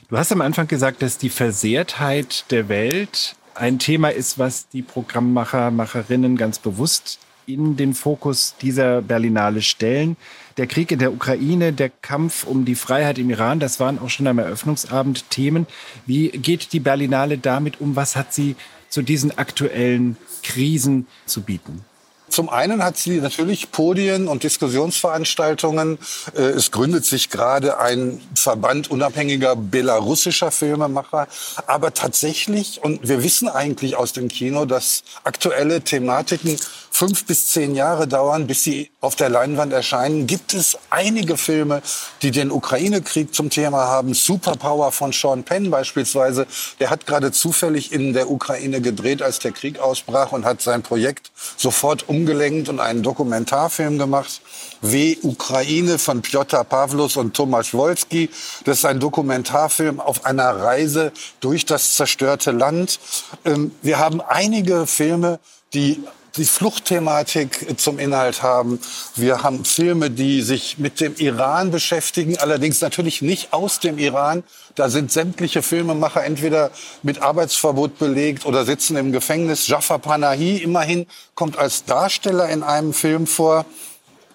Du 0.10 0.18
hast 0.18 0.32
am 0.32 0.42
Anfang 0.42 0.68
gesagt, 0.68 1.04
dass 1.04 1.20
die 1.20 1.30
Versehrtheit 1.30 2.46
der 2.50 2.70
Welt 2.70 3.36
ein 3.56 3.80
Thema 3.80 4.10
ist, 4.10 4.38
was 4.38 4.68
die 4.70 4.82
Programmmacher, 4.82 5.72
Macherinnen 5.72 6.38
ganz 6.38 6.60
bewusst 6.60 7.20
in 7.48 7.78
den 7.78 7.94
Fokus 7.94 8.56
dieser 8.62 9.02
Berlinale 9.02 9.62
stellen. 9.62 10.18
Der 10.58 10.68
Krieg 10.68 10.92
in 10.92 11.00
der 11.00 11.14
Ukraine, 11.14 11.74
der 11.74 11.90
Kampf 11.90 12.44
um 12.46 12.66
die 12.66 12.76
Freiheit 12.76 13.18
im 13.18 13.30
Iran, 13.30 13.60
das 13.60 13.80
waren 13.80 14.00
auch 14.00 14.10
schon 14.10 14.28
am 14.28 14.40
Eröffnungsabend 14.40 15.30
Themen. 15.30 15.68
Wie 16.06 16.30
geht 16.30 16.74
die 16.74 16.80
Berlinale 16.80 17.38
damit 17.38 17.82
um? 17.82 17.96
Was 17.96 18.16
hat 18.16 18.34
sie 18.34 18.56
zu 18.90 19.02
diesen 19.02 19.38
aktuellen 19.38 20.18
Krisen 20.44 21.08
zu 21.26 21.42
bieten? 21.42 21.84
Zum 22.30 22.50
einen 22.50 22.84
hat 22.84 22.98
sie 22.98 23.22
natürlich 23.22 23.72
Podien 23.72 24.28
und 24.28 24.44
Diskussionsveranstaltungen. 24.44 26.00
Äh, 26.36 26.42
es 26.42 26.72
gründet 26.72 27.06
sich 27.06 27.30
gerade 27.30 27.80
ein 27.80 28.22
Verband 28.36 28.90
unabhängiger 28.90 29.56
belarussischer 29.56 30.52
Filmemacher. 30.52 31.28
Aber 31.68 31.94
tatsächlich, 31.94 32.84
und 32.84 33.08
wir 33.08 33.24
wissen 33.24 33.48
eigentlich 33.48 33.96
aus 33.96 34.14
dem 34.14 34.28
Kino, 34.28 34.66
dass 34.66 35.04
aktuelle 35.24 35.82
Thematiken 35.82 36.58
fünf 36.96 37.26
bis 37.26 37.48
zehn 37.48 37.76
Jahre 37.76 38.08
dauern, 38.08 38.48
bis 38.48 38.64
sie 38.64 38.90
auf 39.02 39.18
der 39.18 39.30
Leinwand 39.30 39.74
erscheinen, 39.74 40.28
gibt 40.28 40.54
es 40.54 40.78
einige 40.90 41.36
Filme, 41.36 41.82
die 42.22 42.32
den 42.32 42.52
Ukraine-Krieg 42.52 43.36
zum 43.36 43.50
Thema 43.50 43.88
haben. 43.88 44.14
Superpower 44.14 44.94
von 44.94 45.12
Sean 45.12 45.44
Penn 45.44 45.70
beispielsweise. 45.70 46.48
Der 46.80 46.90
hat 46.90 47.06
gerade 47.06 47.34
zufällig 47.34 47.92
in 47.92 48.14
der 48.14 48.32
Ukraine 48.32 48.80
gedreht, 48.80 49.22
als 49.22 49.40
der 49.40 49.52
Krieg 49.52 49.78
ausbrach 49.78 50.32
und 50.32 50.46
hat 50.46 50.62
sein 50.62 50.84
Projekt 50.84 51.32
sofort 51.58 52.08
umgelenkt 52.16 52.70
und 52.70 52.80
einen 52.80 53.04
Dokumentarfilm 53.04 53.98
gemacht. 53.98 54.42
W. 54.82 55.18
Ukraine 55.22 55.98
von 55.98 56.22
Piotr 56.22 56.64
Pavlos 56.64 57.18
und 57.18 57.36
Tomasz 57.36 57.74
Wolski. 57.74 58.30
Das 58.64 58.80
ist 58.80 58.86
ein 58.86 59.00
Dokumentarfilm 59.00 60.00
auf 60.00 60.26
einer 60.26 60.50
Reise 60.50 61.12
durch 61.40 61.66
das 61.66 61.96
zerstörte 61.96 62.52
Land. 62.52 63.00
Ähm, 63.44 63.72
wir 63.82 64.00
haben 64.00 64.22
einige 64.22 64.88
Filme, 64.88 65.40
die 65.74 66.02
die 66.38 66.46
Fluchtthematik 66.46 67.80
zum 67.80 68.00
Inhalt 68.00 68.44
haben. 68.44 68.80
Wir 69.16 69.44
haben 69.44 69.66
Filme, 69.66 70.12
die 70.12 70.42
sich 70.42 70.78
mit 70.78 71.00
dem 71.00 71.16
Iran 71.18 71.72
beschäftigen, 71.72 72.38
allerdings 72.38 72.82
natürlich 72.82 73.22
nicht 73.22 73.54
aus 73.54 73.80
dem 73.80 73.98
Iran. 73.98 74.44
Da 74.76 74.90
sind 74.90 75.12
sämtliche 75.12 75.62
Filmemacher 75.62 76.24
entweder 76.24 76.72
mit 77.04 77.22
Arbeitsverbot 77.22 77.98
belegt 77.98 78.46
oder 78.46 78.66
sitzen 78.66 78.98
im 78.98 79.12
Gefängnis. 79.12 79.68
Jafar 79.68 80.00
Panahi 80.00 80.58
immerhin 80.58 81.08
kommt 81.34 81.58
als 81.58 81.86
Darsteller 81.86 82.50
in 82.50 82.64
einem 82.64 82.94
Film 82.94 83.28
vor. 83.28 83.66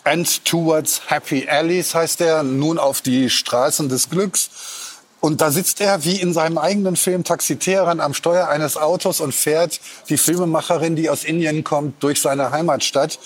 And 0.04 0.44
Towards 0.46 1.02
Happy 1.10 1.46
Alleys 1.46 1.94
heißt 1.94 2.22
er, 2.22 2.42
nun 2.42 2.78
auf 2.78 3.02
die 3.02 3.28
Straßen 3.28 3.90
des 3.90 4.08
Glücks. 4.08 4.48
Und 5.20 5.40
da 5.40 5.50
sitzt 5.50 5.80
er 5.80 6.04
wie 6.04 6.20
in 6.20 6.32
seinem 6.32 6.58
eigenen 6.58 6.96
Film 6.96 7.24
Taxi 7.24 7.58
am 7.76 8.14
Steuer 8.14 8.48
eines 8.48 8.76
Autos 8.76 9.20
und 9.20 9.34
fährt 9.34 9.80
die 10.08 10.16
Filmemacherin, 10.16 10.96
die 10.96 11.10
aus 11.10 11.24
Indien 11.24 11.62
kommt, 11.62 12.02
durch 12.02 12.20
seine 12.20 12.50
Heimatstadt. 12.50 13.18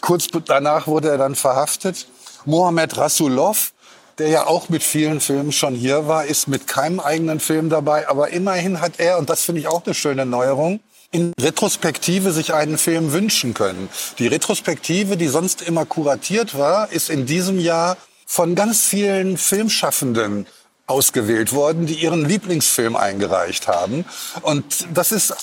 Kurz 0.00 0.28
danach 0.46 0.86
wurde 0.86 1.10
er 1.10 1.18
dann 1.18 1.34
verhaftet. 1.34 2.08
Mohammed 2.44 2.96
Rasulov, 2.96 3.72
der 4.18 4.28
ja 4.28 4.46
auch 4.46 4.68
mit 4.68 4.82
vielen 4.82 5.20
Filmen 5.20 5.52
schon 5.52 5.74
hier 5.74 6.08
war, 6.08 6.24
ist 6.24 6.48
mit 6.48 6.66
keinem 6.66 7.00
eigenen 7.00 7.38
Film 7.38 7.68
dabei. 7.68 8.08
Aber 8.08 8.30
immerhin 8.30 8.80
hat 8.80 8.94
er, 8.98 9.18
und 9.18 9.28
das 9.28 9.42
finde 9.42 9.60
ich 9.60 9.68
auch 9.68 9.84
eine 9.84 9.94
schöne 9.94 10.26
Neuerung, 10.26 10.80
in 11.12 11.32
Retrospektive 11.38 12.32
sich 12.32 12.54
einen 12.54 12.78
Film 12.78 13.12
wünschen 13.12 13.52
können. 13.52 13.90
Die 14.18 14.26
Retrospektive, 14.26 15.18
die 15.18 15.28
sonst 15.28 15.60
immer 15.60 15.84
kuratiert 15.84 16.56
war, 16.56 16.90
ist 16.90 17.10
in 17.10 17.26
diesem 17.26 17.60
Jahr 17.60 17.98
von 18.26 18.54
ganz 18.54 18.80
vielen 18.80 19.36
Filmschaffenden 19.36 20.46
ausgewählt 20.86 21.52
worden, 21.52 21.86
die 21.86 21.94
ihren 21.94 22.24
Lieblingsfilm 22.24 22.96
eingereicht 22.96 23.68
haben. 23.68 24.04
Und 24.42 24.86
das 24.92 25.12
ist 25.12 25.34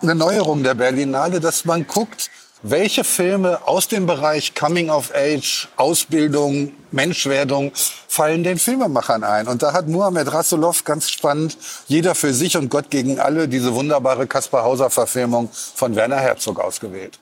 eine 0.00 0.14
Neuerung 0.14 0.62
der 0.62 0.74
Berlinale, 0.74 1.40
dass 1.40 1.64
man 1.64 1.86
guckt, 1.86 2.30
welche 2.62 3.02
Filme 3.02 3.66
aus 3.66 3.88
dem 3.88 4.06
Bereich 4.06 4.54
Coming 4.54 4.88
of 4.88 5.12
Age, 5.14 5.68
Ausbildung, 5.76 6.72
Menschwerdung 6.92 7.72
fallen 7.74 8.44
den 8.44 8.58
Filmemachern 8.58 9.24
ein. 9.24 9.48
Und 9.48 9.62
da 9.62 9.72
hat 9.72 9.88
Muhammad 9.88 10.32
Rasulov 10.32 10.84
ganz 10.84 11.10
spannend 11.10 11.56
Jeder 11.88 12.14
für 12.14 12.32
sich 12.32 12.56
und 12.56 12.68
Gott 12.68 12.90
gegen 12.90 13.18
alle 13.18 13.48
diese 13.48 13.74
wunderbare 13.74 14.26
Kaspar 14.26 14.62
Hauser 14.62 14.90
Verfilmung 14.90 15.50
von 15.52 15.96
Werner 15.96 16.20
Herzog 16.20 16.60
ausgewählt. 16.60 17.18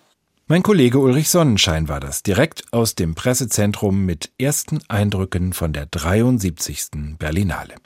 Mein 0.51 0.65
Kollege 0.65 0.99
Ulrich 0.99 1.29
Sonnenschein 1.29 1.89
war 1.89 2.01
das, 2.01 2.25
direkt 2.25 2.73
aus 2.73 2.97
dem 2.97 3.15
Pressezentrum 3.15 4.05
mit 4.05 4.33
ersten 4.37 4.81
Eindrücken 4.89 5.53
von 5.53 5.73
der 5.73 5.87
73. 5.87 7.17
Berlinale. 7.21 7.77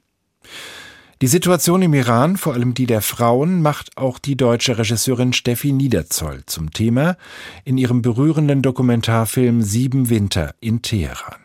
Die 1.20 1.26
Situation 1.26 1.82
im 1.82 1.92
Iran, 1.92 2.38
vor 2.38 2.54
allem 2.54 2.72
die 2.72 2.86
der 2.86 3.02
Frauen, 3.02 3.60
macht 3.60 3.98
auch 3.98 4.18
die 4.18 4.38
deutsche 4.38 4.78
Regisseurin 4.78 5.34
Steffi 5.34 5.72
Niederzoll 5.72 6.44
zum 6.46 6.70
Thema 6.70 7.18
in 7.66 7.76
ihrem 7.76 8.00
berührenden 8.00 8.62
Dokumentarfilm 8.62 9.60
Sieben 9.60 10.08
Winter 10.08 10.54
in 10.60 10.80
Teheran. 10.80 11.42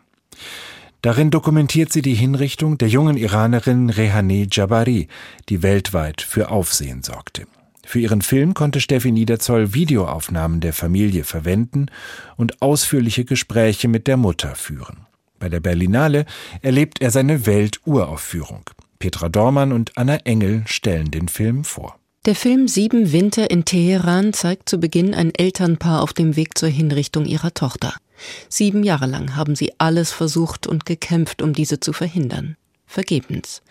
Darin 1.01 1.31
dokumentiert 1.31 1.91
sie 1.91 2.01
die 2.01 2.15
Hinrichtung 2.15 2.77
der 2.77 2.87
jungen 2.87 3.17
Iranerin 3.17 3.89
Rehaneh 3.89 4.47
Jabari, 4.49 5.09
die 5.49 5.63
weltweit 5.63 6.21
für 6.21 6.49
Aufsehen 6.49 7.03
sorgte. 7.03 7.45
Für 7.89 7.99
ihren 7.99 8.21
Film 8.21 8.53
konnte 8.53 8.81
Steffi 8.81 9.11
Niederzoll 9.11 9.73
Videoaufnahmen 9.73 10.59
der 10.59 10.73
Familie 10.73 11.23
verwenden 11.23 11.87
und 12.37 12.61
ausführliche 12.61 13.25
Gespräche 13.25 13.87
mit 13.87 14.05
der 14.05 14.15
Mutter 14.15 14.53
führen. 14.53 15.07
Bei 15.39 15.49
der 15.49 15.59
Berlinale 15.59 16.27
erlebt 16.61 17.01
er 17.01 17.09
seine 17.09 17.47
Welturaufführung. 17.47 18.61
Petra 18.99 19.27
Dormann 19.27 19.71
und 19.71 19.97
Anna 19.97 20.17
Engel 20.17 20.61
stellen 20.67 21.09
den 21.09 21.29
Film 21.29 21.63
vor. 21.63 21.97
Der 22.27 22.35
Film 22.35 22.67
Sieben 22.67 23.11
Winter 23.11 23.49
in 23.49 23.65
Teheran 23.65 24.33
zeigt 24.33 24.69
zu 24.69 24.79
Beginn 24.79 25.15
ein 25.15 25.33
Elternpaar 25.33 26.03
auf 26.03 26.13
dem 26.13 26.35
Weg 26.35 26.59
zur 26.59 26.69
Hinrichtung 26.69 27.25
ihrer 27.25 27.55
Tochter. 27.55 27.95
Sieben 28.49 28.83
Jahre 28.83 29.07
lang 29.07 29.35
haben 29.35 29.55
sie 29.55 29.71
alles 29.79 30.11
versucht 30.11 30.67
und 30.67 30.85
gekämpft, 30.85 31.41
um 31.41 31.53
diese 31.53 31.79
zu 31.79 31.91
verhindern 31.91 32.55
vergebens. 32.89 33.61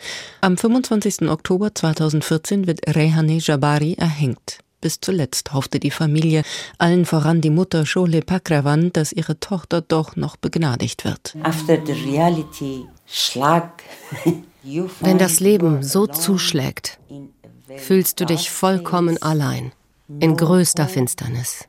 Am 0.40 0.56
25. 0.56 1.28
Oktober 1.28 1.74
2014 1.74 2.66
wird 2.66 2.80
Rehane 2.94 3.38
Jabari 3.38 3.94
erhängt. 3.94 4.60
Bis 4.80 5.00
zuletzt 5.00 5.52
hoffte 5.52 5.80
die 5.80 5.90
Familie, 5.90 6.44
allen 6.78 7.04
voran 7.04 7.40
die 7.40 7.50
Mutter 7.50 7.84
Shole 7.84 8.22
Pakravan, 8.22 8.92
dass 8.92 9.12
ihre 9.12 9.40
Tochter 9.40 9.80
doch 9.80 10.14
noch 10.14 10.36
begnadigt 10.36 11.04
wird. 11.04 11.36
Wenn 15.00 15.18
das 15.18 15.40
Leben 15.40 15.82
so 15.82 16.06
zuschlägt, 16.06 17.00
fühlst 17.76 18.20
du 18.20 18.24
dich 18.26 18.50
vollkommen 18.50 19.20
allein, 19.20 19.72
in 20.20 20.36
größter 20.36 20.86
Finsternis. 20.86 21.64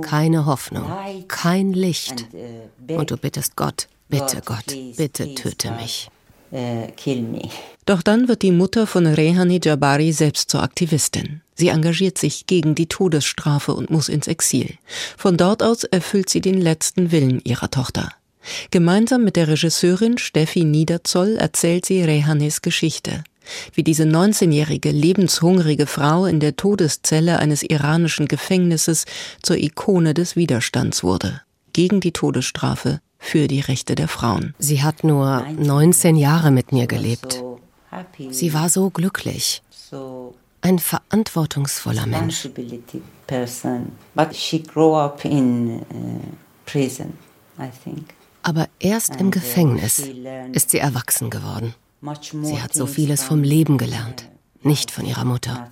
Keine 0.00 0.46
Hoffnung, 0.46 0.90
kein 1.28 1.74
Licht. 1.74 2.26
Und 2.88 3.10
du 3.10 3.18
bittest 3.18 3.56
Gott, 3.56 3.88
bitte 4.08 4.40
Gott, 4.44 4.74
bitte 4.96 5.34
töte 5.34 5.72
mich. 5.72 6.10
Äh, 6.52 6.88
Doch 7.86 8.02
dann 8.02 8.26
wird 8.26 8.42
die 8.42 8.50
Mutter 8.50 8.86
von 8.86 9.06
Rehani 9.06 9.60
Jabari 9.62 10.12
selbst 10.12 10.50
zur 10.50 10.62
Aktivistin. 10.62 11.42
Sie 11.54 11.68
engagiert 11.68 12.18
sich 12.18 12.46
gegen 12.46 12.74
die 12.74 12.86
Todesstrafe 12.86 13.72
und 13.74 13.90
muss 13.90 14.08
ins 14.08 14.26
Exil. 14.26 14.74
Von 15.16 15.36
dort 15.36 15.62
aus 15.62 15.84
erfüllt 15.84 16.28
sie 16.28 16.40
den 16.40 16.60
letzten 16.60 17.12
Willen 17.12 17.40
ihrer 17.44 17.70
Tochter. 17.70 18.10
Gemeinsam 18.70 19.24
mit 19.24 19.36
der 19.36 19.48
Regisseurin 19.48 20.18
Steffi 20.18 20.64
Niederzoll 20.64 21.36
erzählt 21.36 21.86
sie 21.86 22.02
Rehanes 22.02 22.62
Geschichte. 22.62 23.22
Wie 23.74 23.82
diese 23.82 24.04
19-jährige 24.04 24.90
lebenshungrige 24.90 25.86
Frau 25.86 26.26
in 26.26 26.40
der 26.40 26.56
Todeszelle 26.56 27.38
eines 27.38 27.62
iranischen 27.62 28.26
Gefängnisses 28.26 29.04
zur 29.42 29.56
Ikone 29.56 30.14
des 30.14 30.36
Widerstands 30.36 31.02
wurde. 31.02 31.42
Gegen 31.72 32.00
die 32.00 32.12
Todesstrafe, 32.12 33.00
für 33.20 33.46
die 33.46 33.60
Rechte 33.60 33.94
der 33.94 34.08
Frauen. 34.08 34.54
Sie 34.58 34.82
hat 34.82 35.04
nur 35.04 35.46
19 35.56 36.16
Jahre 36.16 36.50
mit 36.50 36.72
mir 36.72 36.88
gelebt. 36.88 37.44
Sie 38.30 38.52
war 38.52 38.68
so 38.68 38.90
glücklich. 38.90 39.62
Ein 40.62 40.78
verantwortungsvoller 40.78 42.06
Mensch. 42.06 42.48
Aber 48.42 48.68
erst 48.78 49.16
im 49.16 49.30
Gefängnis 49.30 49.98
ist 50.52 50.70
sie 50.70 50.78
erwachsen 50.78 51.30
geworden. 51.30 51.74
Sie 52.42 52.60
hat 52.60 52.72
so 52.74 52.86
vieles 52.86 53.22
vom 53.22 53.42
Leben 53.42 53.76
gelernt, 53.76 54.28
nicht 54.62 54.90
von 54.90 55.06
ihrer 55.06 55.24
Mutter. 55.24 55.68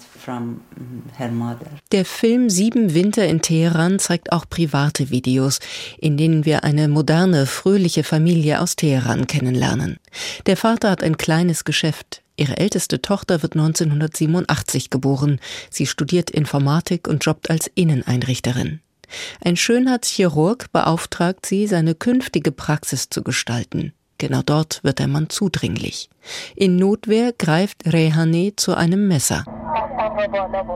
Der 1.93 2.05
Film 2.05 2.51
Sieben 2.51 2.95
Winter 2.95 3.27
in 3.27 3.43
Teheran 3.43 3.99
zeigt 3.99 4.33
auch 4.33 4.47
private 4.49 5.11
Videos, 5.11 5.61
in 5.99 6.17
denen 6.17 6.45
wir 6.45 6.65
eine 6.65 6.89
moderne, 6.89 7.47
fröhliche 7.47 8.05
Familie 8.05 8.61
aus 8.61 8.77
Teheran 8.77 9.27
kennenlernen. 9.27 9.99
Der 10.47 10.57
Vater 10.57 10.91
hat 10.91 11.03
ein 11.03 11.17
kleines 11.17 11.65
Geschäft. 11.65 12.23
Ihre 12.37 12.57
älteste 12.57 13.03
Tochter 13.03 13.43
wird 13.43 13.55
1987 13.55 14.91
geboren. 14.91 15.41
Sie 15.71 15.87
studiert 15.87 16.31
Informatik 16.31 17.09
und 17.09 17.25
jobbt 17.25 17.51
als 17.51 17.71
Inneneinrichterin. 17.75 18.81
Ein 19.43 19.57
Schönheitschirurg 19.57 20.71
beauftragt 20.73 21.47
sie, 21.47 21.67
seine 21.67 21.95
künftige 21.95 22.53
Praxis 22.53 23.09
zu 23.09 23.23
gestalten. 23.23 23.93
Genau 24.19 24.43
dort 24.45 24.81
wird 24.83 24.99
der 24.99 25.07
Mann 25.07 25.31
zudringlich. 25.31 26.11
In 26.57 26.77
Notwehr 26.77 27.33
greift 27.33 27.87
Rehane 27.87 28.55
zu 28.57 28.75
einem 28.75 29.07
Messer. 29.07 29.45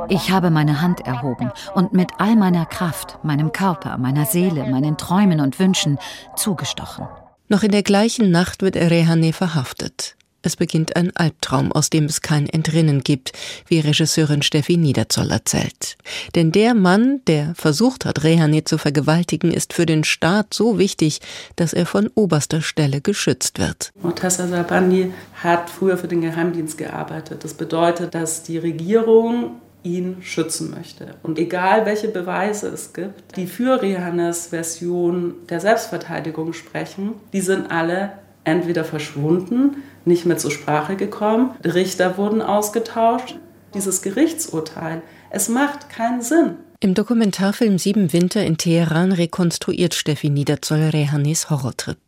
Ich 0.09 0.31
habe 0.31 0.51
meine 0.51 0.81
Hand 0.81 1.01
erhoben 1.01 1.51
und 1.75 1.93
mit 1.93 2.13
all 2.19 2.37
meiner 2.37 2.67
Kraft, 2.67 3.19
meinem 3.25 3.51
Körper, 3.53 3.99
meiner 3.99 4.27
Seele, 4.27 4.71
meinen 4.71 4.97
Träumen 4.97 5.41
und 5.41 5.59
Wünschen 5.59 5.99
zugestochen. 6.37 7.09
Noch 7.49 7.65
in 7.65 7.73
der 7.73 7.83
gleichen 7.83 8.31
Nacht 8.31 8.63
wird 8.63 8.77
Rehane 8.77 9.33
verhaftet. 9.33 10.17
Es 10.43 10.57
beginnt 10.57 10.97
ein 10.97 11.15
Albtraum, 11.15 11.71
aus 11.71 11.89
dem 11.89 12.07
es 12.07 12.21
kein 12.21 12.49
Entrinnen 12.49 13.03
gibt, 13.03 13.33
wie 13.69 13.79
Regisseurin 13.79 14.43
Steffi 14.43 14.77
Niederzoll 14.77 15.31
erzählt. 15.31 15.97
Denn 16.35 16.51
der 16.51 16.75
Mann, 16.75 17.21
der 17.29 17.55
versucht 17.55 18.05
hat, 18.05 18.25
Rehane 18.25 18.65
zu 18.65 18.77
vergewaltigen, 18.77 19.53
ist 19.53 19.73
für 19.73 19.87
den 19.87 20.03
Staat 20.03 20.53
so 20.53 20.79
wichtig, 20.79 21.21
dass 21.55 21.73
er 21.73 21.87
von 21.87 22.11
oberster 22.15 22.61
Stelle 22.61 23.01
geschützt 23.01 23.61
wird. 23.61 23.93
Mortassa 24.03 24.49
Sabandi 24.49 25.13
hat 25.43 25.71
früher 25.71 25.97
für 25.97 26.09
den 26.09 26.23
Geheimdienst 26.23 26.77
gearbeitet. 26.77 27.45
Das 27.45 27.55
bedeutet, 27.55 28.15
dass 28.15 28.43
die 28.43 28.59
Regierung 28.59 29.61
ihn 29.85 30.19
schützen 30.23 30.71
möchte. 30.71 31.15
Und 31.23 31.39
egal 31.39 31.87
welche 31.87 32.09
Beweise 32.09 32.69
es 32.69 32.93
gibt, 32.93 33.37
die 33.37 33.47
für 33.47 33.83
Rehanes 33.83 34.49
Version 34.49 35.35
der 35.49 35.61
Selbstverteidigung 35.61 36.53
sprechen, 36.53 37.15
die 37.33 37.41
sind 37.41 37.71
alle 37.71 38.13
entweder 38.45 38.85
verschwunden, 38.85 39.77
nicht 40.05 40.27
mehr 40.27 40.39
zur 40.39 40.51
Sprache 40.51 40.97
gekommen, 40.97 41.53
Richter 41.65 42.17
wurden 42.17 42.43
ausgetauscht. 42.43 43.37
Dieses 43.75 44.03
Gerichtsurteil, 44.03 45.03
es 45.31 45.49
macht 45.49 45.89
keinen 45.89 46.23
Sinn. 46.23 46.57
Im 46.81 46.95
Dokumentarfilm 46.95 47.79
Sieben 47.79 48.13
Winter 48.13 48.45
in 48.45 48.59
Teheran 48.59 49.13
rekonstruiert 49.13 49.95
Steffi 49.95 50.31
Niederzoll 50.31 50.91
Rehanes 50.93 51.49
Horrortrip. 51.49 51.99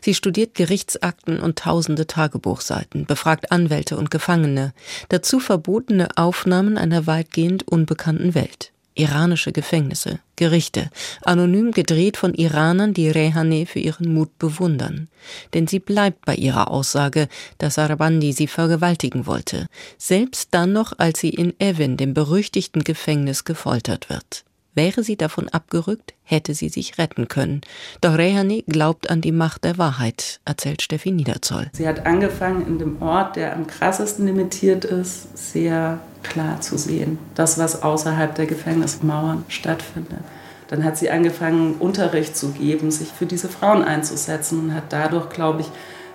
Sie 0.00 0.14
studiert 0.14 0.54
Gerichtsakten 0.54 1.38
und 1.38 1.58
tausende 1.58 2.06
Tagebuchseiten, 2.06 3.06
befragt 3.06 3.52
Anwälte 3.52 3.96
und 3.96 4.10
Gefangene, 4.10 4.72
dazu 5.08 5.38
verbotene 5.38 6.08
Aufnahmen 6.16 6.76
einer 6.76 7.06
weitgehend 7.06 7.68
unbekannten 7.68 8.34
Welt 8.34 8.71
iranische 8.94 9.52
Gefängnisse, 9.52 10.20
Gerichte, 10.36 10.90
anonym 11.22 11.72
gedreht 11.72 12.16
von 12.16 12.34
Iranern, 12.34 12.94
die 12.94 13.08
Rehane 13.08 13.66
für 13.66 13.78
ihren 13.78 14.12
Mut 14.12 14.38
bewundern. 14.38 15.08
Denn 15.54 15.66
sie 15.66 15.78
bleibt 15.78 16.24
bei 16.24 16.34
ihrer 16.34 16.70
Aussage, 16.70 17.28
dass 17.58 17.78
Arabandi 17.78 18.32
sie 18.32 18.46
vergewaltigen 18.46 19.26
wollte, 19.26 19.66
selbst 19.98 20.48
dann 20.52 20.72
noch, 20.72 20.98
als 20.98 21.20
sie 21.20 21.30
in 21.30 21.58
Evin, 21.60 21.96
dem 21.96 22.14
berüchtigten 22.14 22.84
Gefängnis, 22.84 23.44
gefoltert 23.44 24.08
wird. 24.08 24.44
Wäre 24.74 25.02
sie 25.02 25.16
davon 25.16 25.48
abgerückt, 25.50 26.14
hätte 26.22 26.54
sie 26.54 26.70
sich 26.70 26.96
retten 26.96 27.28
können. 27.28 27.60
Doch 28.00 28.16
Rehani 28.16 28.64
glaubt 28.66 29.10
an 29.10 29.20
die 29.20 29.32
Macht 29.32 29.64
der 29.64 29.76
Wahrheit, 29.76 30.40
erzählt 30.46 30.80
Steffi 30.80 31.10
Niederzoll. 31.10 31.68
Sie 31.72 31.86
hat 31.86 32.06
angefangen, 32.06 32.66
in 32.66 32.78
dem 32.78 33.02
Ort, 33.02 33.36
der 33.36 33.54
am 33.54 33.66
krassesten 33.66 34.26
limitiert 34.26 34.86
ist, 34.86 35.36
sehr 35.36 36.00
klar 36.22 36.60
zu 36.62 36.78
sehen. 36.78 37.18
Das, 37.34 37.58
was 37.58 37.82
außerhalb 37.82 38.34
der 38.34 38.46
Gefängnismauern 38.46 39.44
stattfindet. 39.48 40.20
Dann 40.68 40.84
hat 40.84 40.96
sie 40.96 41.10
angefangen, 41.10 41.74
Unterricht 41.74 42.34
zu 42.34 42.52
geben, 42.52 42.90
sich 42.90 43.08
für 43.08 43.26
diese 43.26 43.50
Frauen 43.50 43.82
einzusetzen 43.82 44.58
und 44.58 44.74
hat 44.74 44.84
dadurch, 44.90 45.28
glaube 45.28 45.60
ich, 45.60 45.66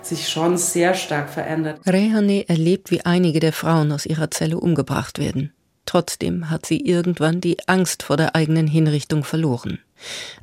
sich 0.02 0.28
schon 0.28 0.56
sehr 0.56 0.94
stark 0.94 1.28
verändert. 1.30 1.80
Rehane 1.86 2.48
erlebt, 2.48 2.90
wie 2.90 3.04
einige 3.04 3.38
der 3.38 3.52
Frauen 3.52 3.92
aus 3.92 4.04
ihrer 4.04 4.32
Zelle 4.32 4.58
umgebracht 4.58 5.20
werden. 5.20 5.52
Trotzdem 5.88 6.50
hat 6.50 6.66
sie 6.66 6.80
irgendwann 6.84 7.40
die 7.40 7.56
Angst 7.66 8.02
vor 8.02 8.18
der 8.18 8.36
eigenen 8.36 8.66
Hinrichtung 8.66 9.24
verloren. 9.24 9.78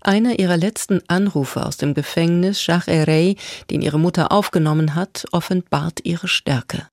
Einer 0.01 0.39
ihrer 0.39 0.57
letzten 0.57 1.03
Anrufe 1.07 1.63
aus 1.67 1.77
dem 1.77 1.93
Gefängnis, 1.93 2.59
Shah 2.59 2.81
Erey, 2.87 3.37
den 3.69 3.83
ihre 3.83 3.99
Mutter 3.99 4.31
aufgenommen 4.31 4.95
hat, 4.95 5.25
offenbart 5.31 5.99
ihre 6.03 6.27
Stärke. 6.27 6.87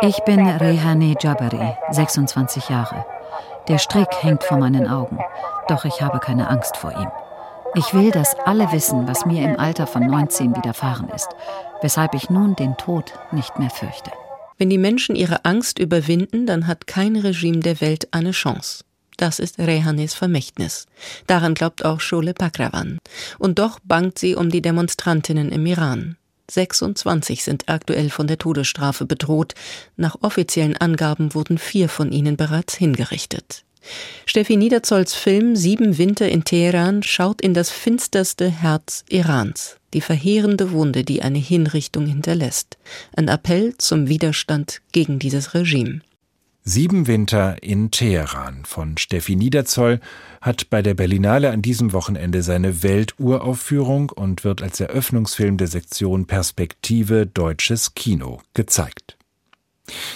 Ich 0.00 0.18
bin 0.20 0.48
Rehane 0.48 1.16
Jabari, 1.20 1.76
26 1.90 2.70
Jahre. 2.70 3.04
Der 3.68 3.76
Strick 3.76 4.22
hängt 4.22 4.42
vor 4.42 4.56
meinen 4.56 4.88
Augen, 4.88 5.18
doch 5.68 5.84
ich 5.84 6.00
habe 6.00 6.18
keine 6.18 6.48
Angst 6.48 6.78
vor 6.78 6.92
ihm. 6.92 7.10
Ich 7.74 7.92
will, 7.92 8.10
dass 8.10 8.38
alle 8.46 8.72
wissen, 8.72 9.06
was 9.06 9.26
mir 9.26 9.44
im 9.44 9.60
Alter 9.60 9.86
von 9.86 10.06
19 10.06 10.56
widerfahren 10.56 11.10
ist, 11.10 11.28
weshalb 11.82 12.14
ich 12.14 12.30
nun 12.30 12.56
den 12.56 12.78
Tod 12.78 13.12
nicht 13.32 13.58
mehr 13.58 13.68
fürchte. 13.68 14.12
Wenn 14.58 14.70
die 14.70 14.78
Menschen 14.78 15.16
ihre 15.16 15.44
Angst 15.44 15.78
überwinden, 15.78 16.46
dann 16.46 16.66
hat 16.66 16.86
kein 16.86 17.16
Regime 17.16 17.60
der 17.60 17.80
Welt 17.80 18.08
eine 18.12 18.30
Chance. 18.30 18.84
Das 19.16 19.38
ist 19.38 19.58
Rehanes 19.58 20.14
Vermächtnis. 20.14 20.86
Daran 21.26 21.54
glaubt 21.54 21.84
auch 21.84 22.00
Shole 22.00 22.34
Pakravan. 22.34 22.98
Und 23.38 23.58
doch 23.58 23.78
bangt 23.80 24.18
sie 24.18 24.34
um 24.34 24.50
die 24.50 24.62
Demonstrantinnen 24.62 25.50
im 25.50 25.64
Iran. 25.66 26.16
26 26.50 27.42
sind 27.42 27.68
aktuell 27.68 28.10
von 28.10 28.26
der 28.26 28.38
Todesstrafe 28.38 29.04
bedroht. 29.04 29.54
Nach 29.96 30.16
offiziellen 30.20 30.76
Angaben 30.76 31.34
wurden 31.34 31.58
vier 31.58 31.88
von 31.88 32.12
ihnen 32.12 32.36
bereits 32.36 32.74
hingerichtet. 32.74 33.64
Steffi 34.26 34.56
Niederzolls 34.56 35.14
Film 35.14 35.56
Sieben 35.56 35.98
Winter 35.98 36.28
in 36.28 36.44
Teheran 36.44 37.02
schaut 37.02 37.40
in 37.40 37.54
das 37.54 37.70
finsterste 37.70 38.48
Herz 38.48 39.04
Irans, 39.08 39.76
die 39.94 40.00
verheerende 40.00 40.72
Wunde, 40.72 41.04
die 41.04 41.22
eine 41.22 41.38
Hinrichtung 41.38 42.06
hinterlässt. 42.06 42.78
Ein 43.16 43.28
Appell 43.28 43.74
zum 43.78 44.08
Widerstand 44.08 44.82
gegen 44.92 45.18
dieses 45.18 45.54
Regime. 45.54 46.00
Sieben 46.68 47.06
Winter 47.06 47.62
in 47.62 47.92
Teheran 47.92 48.64
von 48.64 48.98
Steffi 48.98 49.36
Niederzoll 49.36 50.00
hat 50.40 50.68
bei 50.68 50.82
der 50.82 50.94
Berlinale 50.94 51.52
an 51.52 51.62
diesem 51.62 51.92
Wochenende 51.92 52.42
seine 52.42 52.82
Welturaufführung 52.82 54.10
und 54.10 54.42
wird 54.42 54.62
als 54.62 54.80
Eröffnungsfilm 54.80 55.58
der 55.58 55.68
Sektion 55.68 56.26
Perspektive 56.26 57.24
Deutsches 57.24 57.94
Kino 57.94 58.40
gezeigt. 58.52 59.16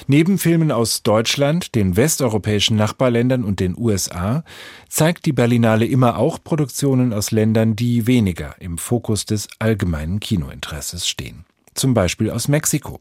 Neben 0.06 0.38
Filmen 0.38 0.72
aus 0.72 1.02
Deutschland, 1.02 1.74
den 1.74 1.96
westeuropäischen 1.96 2.76
Nachbarländern 2.76 3.44
und 3.44 3.61
den 3.61 3.76
USA 3.76 4.44
zeigt 4.88 5.26
die 5.26 5.33
Berlinale 5.33 5.87
immer 5.87 6.18
auch 6.18 6.42
Produktionen 6.42 7.12
aus 7.12 7.30
Ländern, 7.30 7.76
die 7.76 8.06
weniger 8.06 8.56
im 8.61 8.78
Fokus 8.78 9.24
des 9.24 9.48
allgemeinen 9.59 10.20
Kinointeresses 10.20 11.09
stehen. 11.09 11.44
Zum 11.74 11.94
Beispiel 11.94 12.30
aus 12.30 12.48
Mexiko. 12.48 12.98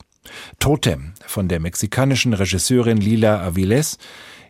Totem 0.60 1.14
von 1.26 1.48
der 1.48 1.60
mexikanischen 1.60 2.34
Regisseurin 2.34 2.98
Lila 2.98 3.42
Aviles 3.42 3.98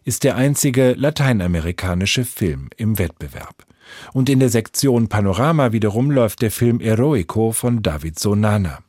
ist 0.03 0.23
der 0.23 0.35
einzige 0.35 0.93
lateinamerikanische 0.93 2.25
Film 2.25 2.69
im 2.77 2.97
Wettbewerb. 2.99 3.65
Und 4.13 4.29
in 4.29 4.39
der 4.39 4.49
Sektion 4.49 5.07
Panorama 5.07 5.71
wiederum 5.71 6.11
läuft 6.11 6.41
der 6.41 6.51
Film 6.51 6.79
Heroico 6.79 7.51
von 7.51 7.81
David 7.81 8.19
Sonana. 8.19 8.79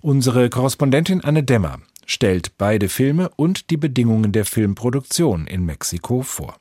Unsere 0.00 0.48
Korrespondentin 0.48 1.22
Anne 1.22 1.42
Dämmer 1.42 1.80
stellt 2.06 2.56
beide 2.58 2.88
Filme 2.88 3.30
und 3.36 3.70
die 3.70 3.76
Bedingungen 3.76 4.32
der 4.32 4.44
Filmproduktion 4.44 5.46
in 5.46 5.64
Mexiko 5.64 6.22
vor. 6.22 6.56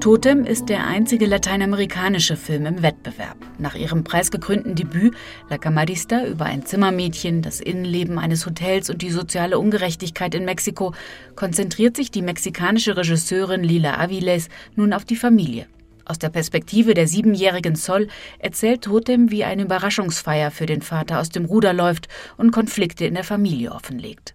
Totem 0.00 0.46
ist 0.46 0.70
der 0.70 0.86
einzige 0.86 1.26
lateinamerikanische 1.26 2.34
Film 2.34 2.64
im 2.64 2.82
Wettbewerb. 2.82 3.36
Nach 3.58 3.74
ihrem 3.74 4.02
preisgekrönten 4.02 4.74
Debüt 4.74 5.14
La 5.50 5.58
Camarista 5.58 6.24
über 6.24 6.46
ein 6.46 6.64
Zimmermädchen, 6.64 7.42
das 7.42 7.60
Innenleben 7.60 8.18
eines 8.18 8.46
Hotels 8.46 8.88
und 8.88 9.02
die 9.02 9.10
soziale 9.10 9.58
Ungerechtigkeit 9.58 10.34
in 10.34 10.46
Mexiko 10.46 10.94
konzentriert 11.36 11.98
sich 11.98 12.10
die 12.10 12.22
mexikanische 12.22 12.96
Regisseurin 12.96 13.62
Lila 13.62 13.98
Aviles 13.98 14.48
nun 14.74 14.94
auf 14.94 15.04
die 15.04 15.16
Familie. 15.16 15.66
Aus 16.04 16.18
der 16.18 16.28
Perspektive 16.28 16.94
der 16.94 17.06
siebenjährigen 17.06 17.76
Sol 17.76 18.08
erzählt 18.38 18.82
Totem, 18.82 19.30
wie 19.30 19.44
eine 19.44 19.62
Überraschungsfeier 19.62 20.50
für 20.50 20.66
den 20.66 20.82
Vater 20.82 21.20
aus 21.20 21.30
dem 21.30 21.44
Ruder 21.44 21.72
läuft 21.72 22.08
und 22.36 22.50
Konflikte 22.50 23.04
in 23.04 23.14
der 23.14 23.24
Familie 23.24 23.72
offenlegt. 23.72 24.34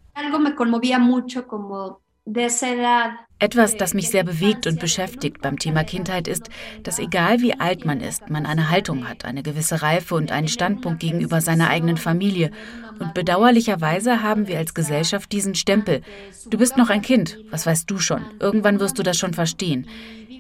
Etwas, 3.39 3.75
das 3.75 3.93
mich 3.93 4.09
sehr 4.09 4.23
bewegt 4.23 4.65
und 4.65 4.79
beschäftigt 4.79 5.41
beim 5.41 5.59
Thema 5.59 5.83
Kindheit 5.83 6.27
ist, 6.27 6.49
dass 6.83 6.99
egal 6.99 7.41
wie 7.41 7.59
alt 7.59 7.85
man 7.85 7.99
ist, 7.99 8.29
man 8.29 8.45
eine 8.45 8.69
Haltung 8.69 9.07
hat, 9.07 9.25
eine 9.25 9.43
gewisse 9.43 9.81
Reife 9.81 10.15
und 10.15 10.31
einen 10.31 10.47
Standpunkt 10.47 10.99
gegenüber 10.99 11.41
seiner 11.41 11.69
eigenen 11.69 11.97
Familie. 11.97 12.51
Und 12.99 13.13
bedauerlicherweise 13.13 14.23
haben 14.23 14.47
wir 14.47 14.57
als 14.57 14.73
Gesellschaft 14.73 15.31
diesen 15.31 15.55
Stempel. 15.55 16.01
Du 16.49 16.57
bist 16.57 16.77
noch 16.77 16.89
ein 16.89 17.01
Kind, 17.01 17.39
was 17.51 17.65
weißt 17.65 17.91
du 17.91 17.97
schon? 17.99 18.21
Irgendwann 18.39 18.79
wirst 18.79 18.97
du 18.97 19.03
das 19.03 19.17
schon 19.17 19.33
verstehen. 19.33 19.87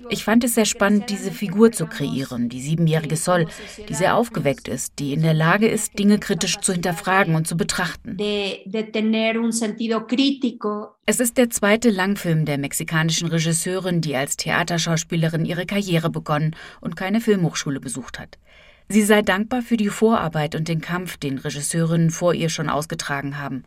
Ich 0.09 0.23
fand 0.23 0.43
es 0.43 0.53
sehr 0.53 0.65
spannend, 0.65 1.09
diese 1.09 1.31
Figur 1.31 1.71
zu 1.71 1.87
kreieren, 1.87 2.47
die 2.47 2.61
siebenjährige 2.61 3.15
Sol, 3.15 3.47
die 3.89 3.93
sehr 3.95 4.15
aufgeweckt 4.15 4.67
ist, 4.67 4.99
die 4.99 5.13
in 5.13 5.23
der 5.23 5.33
Lage 5.33 5.67
ist, 5.67 5.97
Dinge 5.97 6.19
kritisch 6.19 6.59
zu 6.59 6.73
hinterfragen 6.73 7.33
und 7.33 7.47
zu 7.47 7.57
betrachten. 7.57 8.15
Es 11.07 11.19
ist 11.19 11.37
der 11.37 11.49
zweite 11.49 11.89
Langfilm 11.89 12.45
der 12.45 12.57
mexikanischen 12.57 12.84
Regisseurin, 13.27 14.01
die 14.01 14.15
als 14.15 14.37
Theaterschauspielerin 14.37 15.45
ihre 15.45 15.65
Karriere 15.65 16.09
begonnen 16.09 16.55
und 16.81 16.95
keine 16.95 17.21
Filmhochschule 17.21 17.79
besucht 17.79 18.19
hat. 18.19 18.37
Sie 18.87 19.01
sei 19.01 19.23
dankbar 19.23 19.63
für 19.63 19.77
die 19.77 19.89
Vorarbeit 19.89 20.53
und 20.53 20.67
den 20.67 20.79
Kampf, 20.79 21.17
den 21.17 21.39
Regisseurinnen 21.39 22.11
vor 22.11 22.35
ihr 22.35 22.49
schon 22.49 22.69
ausgetragen 22.69 23.39
haben. 23.39 23.63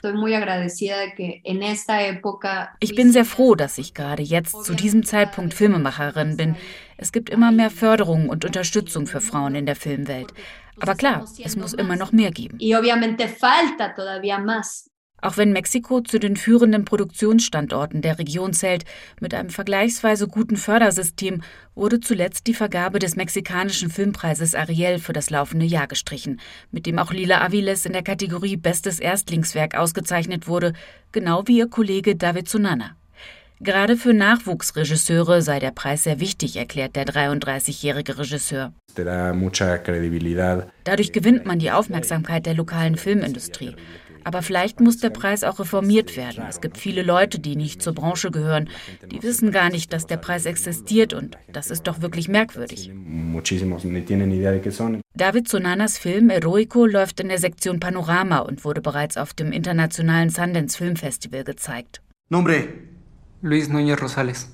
Ich 2.79 2.95
bin 2.95 3.11
sehr 3.11 3.25
froh, 3.25 3.57
dass 3.57 3.79
ich 3.79 3.95
gerade 3.95 4.23
jetzt 4.23 4.65
zu 4.65 4.75
diesem 4.75 5.05
Zeitpunkt 5.05 5.55
Filmemacherin 5.55 6.37
bin. 6.37 6.55
Es 6.97 7.11
gibt 7.11 7.31
immer 7.31 7.51
mehr 7.51 7.71
Förderung 7.71 8.29
und 8.29 8.45
Unterstützung 8.45 9.09
für 9.09 9.21
Frauen 9.21 9.57
in 9.57 9.67
der 9.67 9.75
Filmwelt. 9.75 10.33
Aber 10.79 10.95
klar, 10.95 11.27
es 11.45 11.57
muss 11.57 11.73
immer 11.75 11.97
noch 11.97 12.13
mehr 12.13 12.31
geben. 12.31 12.57
Auch 15.21 15.37
wenn 15.37 15.53
Mexiko 15.53 16.01
zu 16.01 16.21
den 16.21 16.37
führenden 16.37 16.85
Produktionsstandorten 16.85 18.03
der 18.03 18.19
Region 18.19 18.53
zählt, 18.53 18.85
mit 19.21 19.35
einem 19.35 19.51
vergleichsweise 19.51 20.29
guten 20.29 20.57
Fördersystem, 20.57 21.43
wurde 21.75 21.99
zuletzt 21.99 22.47
die 22.47 22.55
Vergabe 22.55 23.01
des 23.01 23.17
mexikanischen 23.17 23.91
Filmpreises 23.91 24.55
Ariel 24.55 24.99
für 25.01 25.13
das 25.13 25.31
laufende 25.31 25.67
Jahr 25.67 25.89
gestrichen, 25.89 26.41
mit 26.71 26.87
dem 26.87 26.99
auch 26.99 27.13
Lila 27.13 27.41
Aviles 27.41 27.85
in 27.85 27.93
der 27.93 28.03
Kategorie 28.03 28.57
Bestes 28.57 29.01
Erstlingswerk 29.01 29.77
ausgezeichnet 29.77 30.47
wurde, 30.47 30.73
genau 31.11 31.43
wie 31.47 31.59
ihr 31.59 31.69
Kollege 31.69 32.15
David 32.15 32.49
Sunana. 32.49 32.95
Gerade 33.61 33.97
für 33.97 34.15
Nachwuchsregisseure 34.15 35.43
sei 35.43 35.59
der 35.59 35.73
Preis 35.73 36.05
sehr 36.05 36.21
wichtig, 36.21 36.57
erklärt 36.57 36.95
der 36.95 37.07
33-jährige 37.07 38.17
Regisseur. 38.17 38.73
Dadurch 40.85 41.13
gewinnt 41.13 41.45
man 41.45 41.59
die 41.59 41.73
Aufmerksamkeit 41.73 42.47
der 42.47 42.55
lokalen 42.55 42.97
Filmindustrie. 42.97 43.75
Aber 44.29 44.43
vielleicht 44.43 44.79
muss 44.79 44.99
der 44.99 45.09
Preis 45.09 45.43
auch 45.43 45.59
reformiert 45.59 46.15
werden. 46.19 46.45
Es 46.47 46.61
gibt 46.61 46.77
viele 46.77 47.03
Leute, 47.03 47.39
die 47.39 47.57
nicht 47.57 47.81
zur 47.81 47.95
Branche 47.95 48.31
gehören. 48.31 48.69
Die 49.11 49.23
wissen 49.23 49.53
gar 49.53 49.71
nicht, 49.71 49.91
dass 49.91 50.07
der 50.07 50.19
Preis 50.19 50.45
existiert 50.45 51.15
und 51.15 51.39
das 51.51 51.71
ist 51.71 51.85
doch 51.87 52.03
wirklich 52.03 52.29
merkwürdig. 52.29 52.93
David 55.15 55.49
Sonanas 55.49 55.97
Film 55.97 56.29
Heroico 56.29 56.85
läuft 56.85 57.21
in 57.21 57.29
der 57.29 57.39
Sektion 57.39 57.81
Panorama 57.81 58.41
und 58.41 58.67
wurde 58.67 58.83
bereits 58.83 59.17
auf 59.17 59.33
dem 59.33 59.51
internationalen 59.51 60.29
Sundance 60.29 60.77
Film 60.77 60.97
Festival 60.97 61.43
gezeigt. 61.45 62.03
Nombre: 62.29 62.69
Luis 63.41 63.71
Núñez 63.71 63.99
Rosales. 63.99 64.51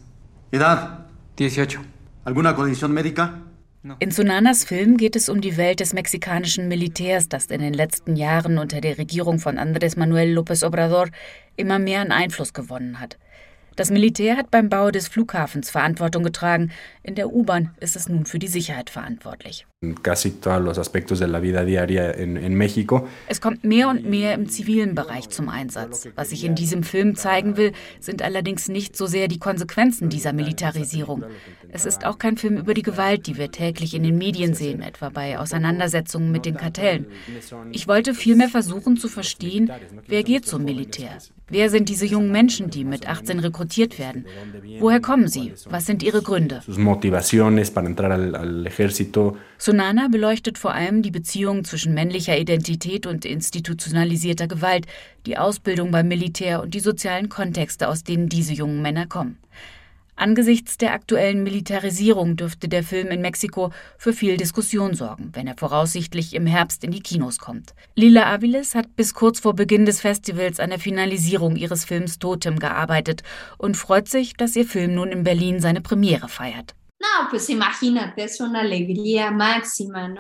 Edad: 0.53 1.09
18. 1.37 1.81
¿Alguna 2.25 2.55
condición 2.55 2.93
médica? 2.93 3.43
In 3.99 4.11
Sunanas 4.11 4.65
Film 4.65 4.97
geht 4.97 5.15
es 5.15 5.29
um 5.29 5.43
die 5.43 5.59
Welt 5.59 5.81
des 5.81 5.93
mexikanischen 5.93 6.69
Militärs, 6.69 7.29
das 7.29 7.47
in 7.47 7.61
den 7.61 7.75
letzten 7.75 8.17
Jahren 8.17 8.57
unter 8.57 8.81
der 8.81 8.97
Regierung 8.97 9.39
von 9.39 9.59
Andrés 9.59 9.99
Manuel 9.99 10.39
López 10.39 10.67
Obrador 10.67 11.09
immer 11.57 11.79
mehr 11.79 12.01
an 12.01 12.11
Einfluss 12.11 12.55
gewonnen 12.55 12.99
hat. 12.99 13.19
Das 13.77 13.91
Militär 13.91 14.39
hat 14.39 14.51
beim 14.51 14.71
Bau 14.71 14.91
des 14.91 15.09
Flughafens 15.09 15.69
Verantwortung 15.69 16.23
getragen. 16.23 16.71
In 17.03 17.15
der 17.15 17.31
U-Bahn 17.31 17.75
ist 17.81 17.95
es 17.95 18.09
nun 18.09 18.25
für 18.25 18.39
die 18.39 18.49
Sicherheit 18.49 18.89
verantwortlich. 18.89 19.67
Es 23.29 23.41
kommt 23.41 23.65
mehr 23.65 23.89
und 23.89 24.09
mehr 24.09 24.35
im 24.35 24.49
zivilen 24.49 24.95
Bereich 24.95 25.29
zum 25.29 25.49
Einsatz. 25.49 26.09
Was 26.15 26.33
ich 26.33 26.45
in 26.45 26.55
diesem 26.55 26.83
Film 26.83 27.17
zeigen 27.17 27.57
will, 27.57 27.73
sind 28.01 28.23
allerdings 28.23 28.69
nicht 28.69 28.97
so 28.97 29.07
sehr 29.07 29.29
die 29.29 29.39
Konsequenzen 29.39 30.09
dieser 30.09 30.33
Militarisierung. 30.33 31.25
Es 31.71 31.85
ist 31.85 32.07
auch 32.07 32.19
kein 32.19 32.37
Film 32.37 32.57
über 32.57 32.75
die 32.75 32.83
Gewalt, 32.83 33.27
die 33.27 33.37
wir 33.37 33.51
täglich 33.51 33.95
in 33.95 34.03
den 34.05 34.17
Medien 34.17 34.55
sehen, 34.55 34.81
etwa 34.81 35.11
bei 35.11 35.39
Auseinandersetzungen 35.39 36.33
mit 36.33 36.47
den 36.47 36.57
Kartellen. 36.57 37.07
Ich 37.73 37.87
wollte 37.89 38.15
vielmehr 38.15 38.49
versuchen 38.49 38.97
zu 38.97 39.09
verstehen, 39.09 39.71
wer 40.07 40.23
geht 40.23 40.47
zum 40.47 40.65
Militär? 40.65 41.19
Wer 41.49 41.69
sind 41.69 41.91
diese 41.91 42.07
jungen 42.07 42.33
Menschen, 42.33 42.71
die 42.71 42.85
mit 42.85 43.07
18 43.07 43.39
rekrutiert 43.39 43.99
werden? 43.99 44.25
Woher 44.81 45.01
kommen 45.01 45.29
sie? 45.29 45.53
Was 45.69 45.85
sind 45.85 46.03
ihre 46.03 46.23
Gründe? 46.23 46.63
Sunana 49.75 50.07
beleuchtet 50.07 50.57
vor 50.57 50.73
allem 50.73 51.03
die 51.03 51.11
Beziehung 51.11 51.65
zwischen 51.65 51.95
männlicher 51.95 52.39
Identität 52.39 53.09
und 53.09 53.25
institutionalisierter 53.25 54.47
Gewalt, 54.47 54.87
die 55.27 55.37
Ausbildung 55.37 55.91
beim 55.91 56.07
Militär 56.07 56.63
und 56.63 56.75
die 56.75 56.81
sozialen 56.81 57.29
Kontexte, 57.29 57.89
aus 57.89 58.05
denen 58.05 58.29
diese 58.29 58.53
jungen 58.53 58.83
Männer 58.83 59.07
kommen. 59.07 59.37
Angesichts 60.15 60.79
der 60.79 60.93
aktuellen 60.93 61.43
Militarisierung 61.43 62.37
dürfte 62.37 62.69
der 62.69 62.85
Film 62.85 63.09
in 63.09 63.21
Mexiko 63.21 63.73
für 63.99 64.13
viel 64.13 64.37
Diskussion 64.37 64.95
sorgen, 64.95 65.31
wenn 65.33 65.49
er 65.49 65.57
voraussichtlich 65.57 66.35
im 66.35 66.47
Herbst 66.47 66.85
in 66.85 66.93
die 66.93 67.03
Kinos 67.03 67.41
kommt. 67.41 67.75
Lila 67.97 68.33
Aviles 68.33 68.77
hat 68.77 68.95
bis 68.95 69.13
kurz 69.13 69.41
vor 69.41 69.55
Beginn 69.55 69.87
des 69.87 70.01
Festivals 70.01 70.61
an 70.61 70.71
der 70.71 70.79
Finalisierung 70.79 71.57
ihres 71.57 71.85
Films 71.85 72.21
Totem 72.21 72.61
gearbeitet 72.61 73.25
und 73.59 73.77
freut 73.77 74.07
sich, 74.07 74.35
dass 74.35 74.55
ihr 74.55 74.67
Film 74.67 74.95
nun 74.95 75.11
in 75.11 75.25
Berlin 75.25 75.59
seine 75.59 75.81
Premiere 75.81 76.29
feiert. 76.29 76.77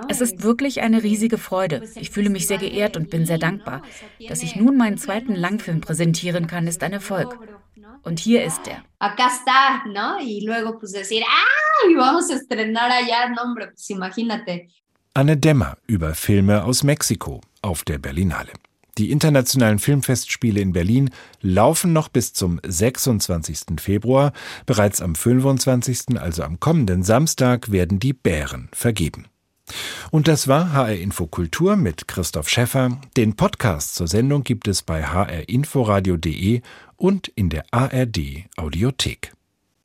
Es 0.09 0.21
ist 0.21 0.43
wirklich 0.43 0.81
eine 0.83 1.03
riesige 1.03 1.38
Freude. 1.38 1.83
Ich 1.97 2.11
fühle 2.11 2.31
mich 2.31 2.47
sehr 2.47 2.59
geehrt 2.59 2.97
und 2.97 3.11
bin 3.11 3.27
sehr 3.27 3.38
dankbar. 3.38 3.83
Dass 4.29 4.43
ich 4.43 4.57
nun 4.57 4.77
meinen 4.77 4.99
zweiten 4.99 5.35
Langfilm 5.35 5.81
präsentieren 5.81 6.47
kann, 6.47 6.67
ist 6.67 6.83
ein 6.83 6.93
Erfolg. 6.93 7.38
Und 8.03 8.19
hier 8.19 8.45
ist 8.45 8.67
er. 8.69 8.85
Acá 8.99 9.29
está, 9.29 9.85
¿no? 9.87 10.21
Y 10.21 10.45
luego 10.45 10.79
pues 10.79 10.93
decir, 10.93 11.23
ah, 11.27 11.88
y 11.90 11.95
vamos 11.95 12.31
a 12.31 12.35
estrenar 12.35 12.90
allá, 12.90 13.29
no, 13.31 13.43
hombre, 13.43 13.69
pues 13.69 13.88
imagínate. 13.90 14.69
Anne 15.14 15.37
Dämmer 15.37 15.79
über 15.87 16.14
Filme 16.14 16.64
aus 16.64 16.83
Mexiko 16.83 17.40
auf 17.62 17.83
der 17.85 17.99
Berlinale. 17.99 18.53
Die 18.99 19.11
internationalen 19.11 19.79
Filmfestspiele 19.79 20.61
in 20.61 20.73
Berlin 20.73 21.11
laufen 21.41 21.93
noch 21.93 22.09
bis 22.09 22.33
zum 22.33 22.61
26. 22.65 23.81
Februar. 23.81 24.33
Bereits 24.67 25.01
am 25.03 25.15
25., 25.15 26.19
also 26.19 26.45
am 26.45 26.61
kommenden 26.61 27.03
Samstag, 27.03 27.73
werden 27.73 27.99
die 27.99 28.13
Bären 28.13 28.69
vergeben. 28.73 29.27
Und 30.11 30.29
das 30.29 30.47
war 30.47 30.73
HR 30.73 30.97
Info 30.97 31.27
Kultur 31.27 31.77
mit 31.77 32.07
Christoph 32.07 32.49
Schäffer. 32.49 33.01
Den 33.17 33.35
Podcast 33.35 33.95
zur 33.95 34.07
Sendung 34.07 34.45
gibt 34.45 34.69
es 34.69 34.83
bei 34.83 35.03
hrinforadio.de 35.03 36.61
und 36.97 37.29
in 37.29 37.49
der 37.49 37.65
ARD 37.73 38.45
Audiothek. 38.57 39.33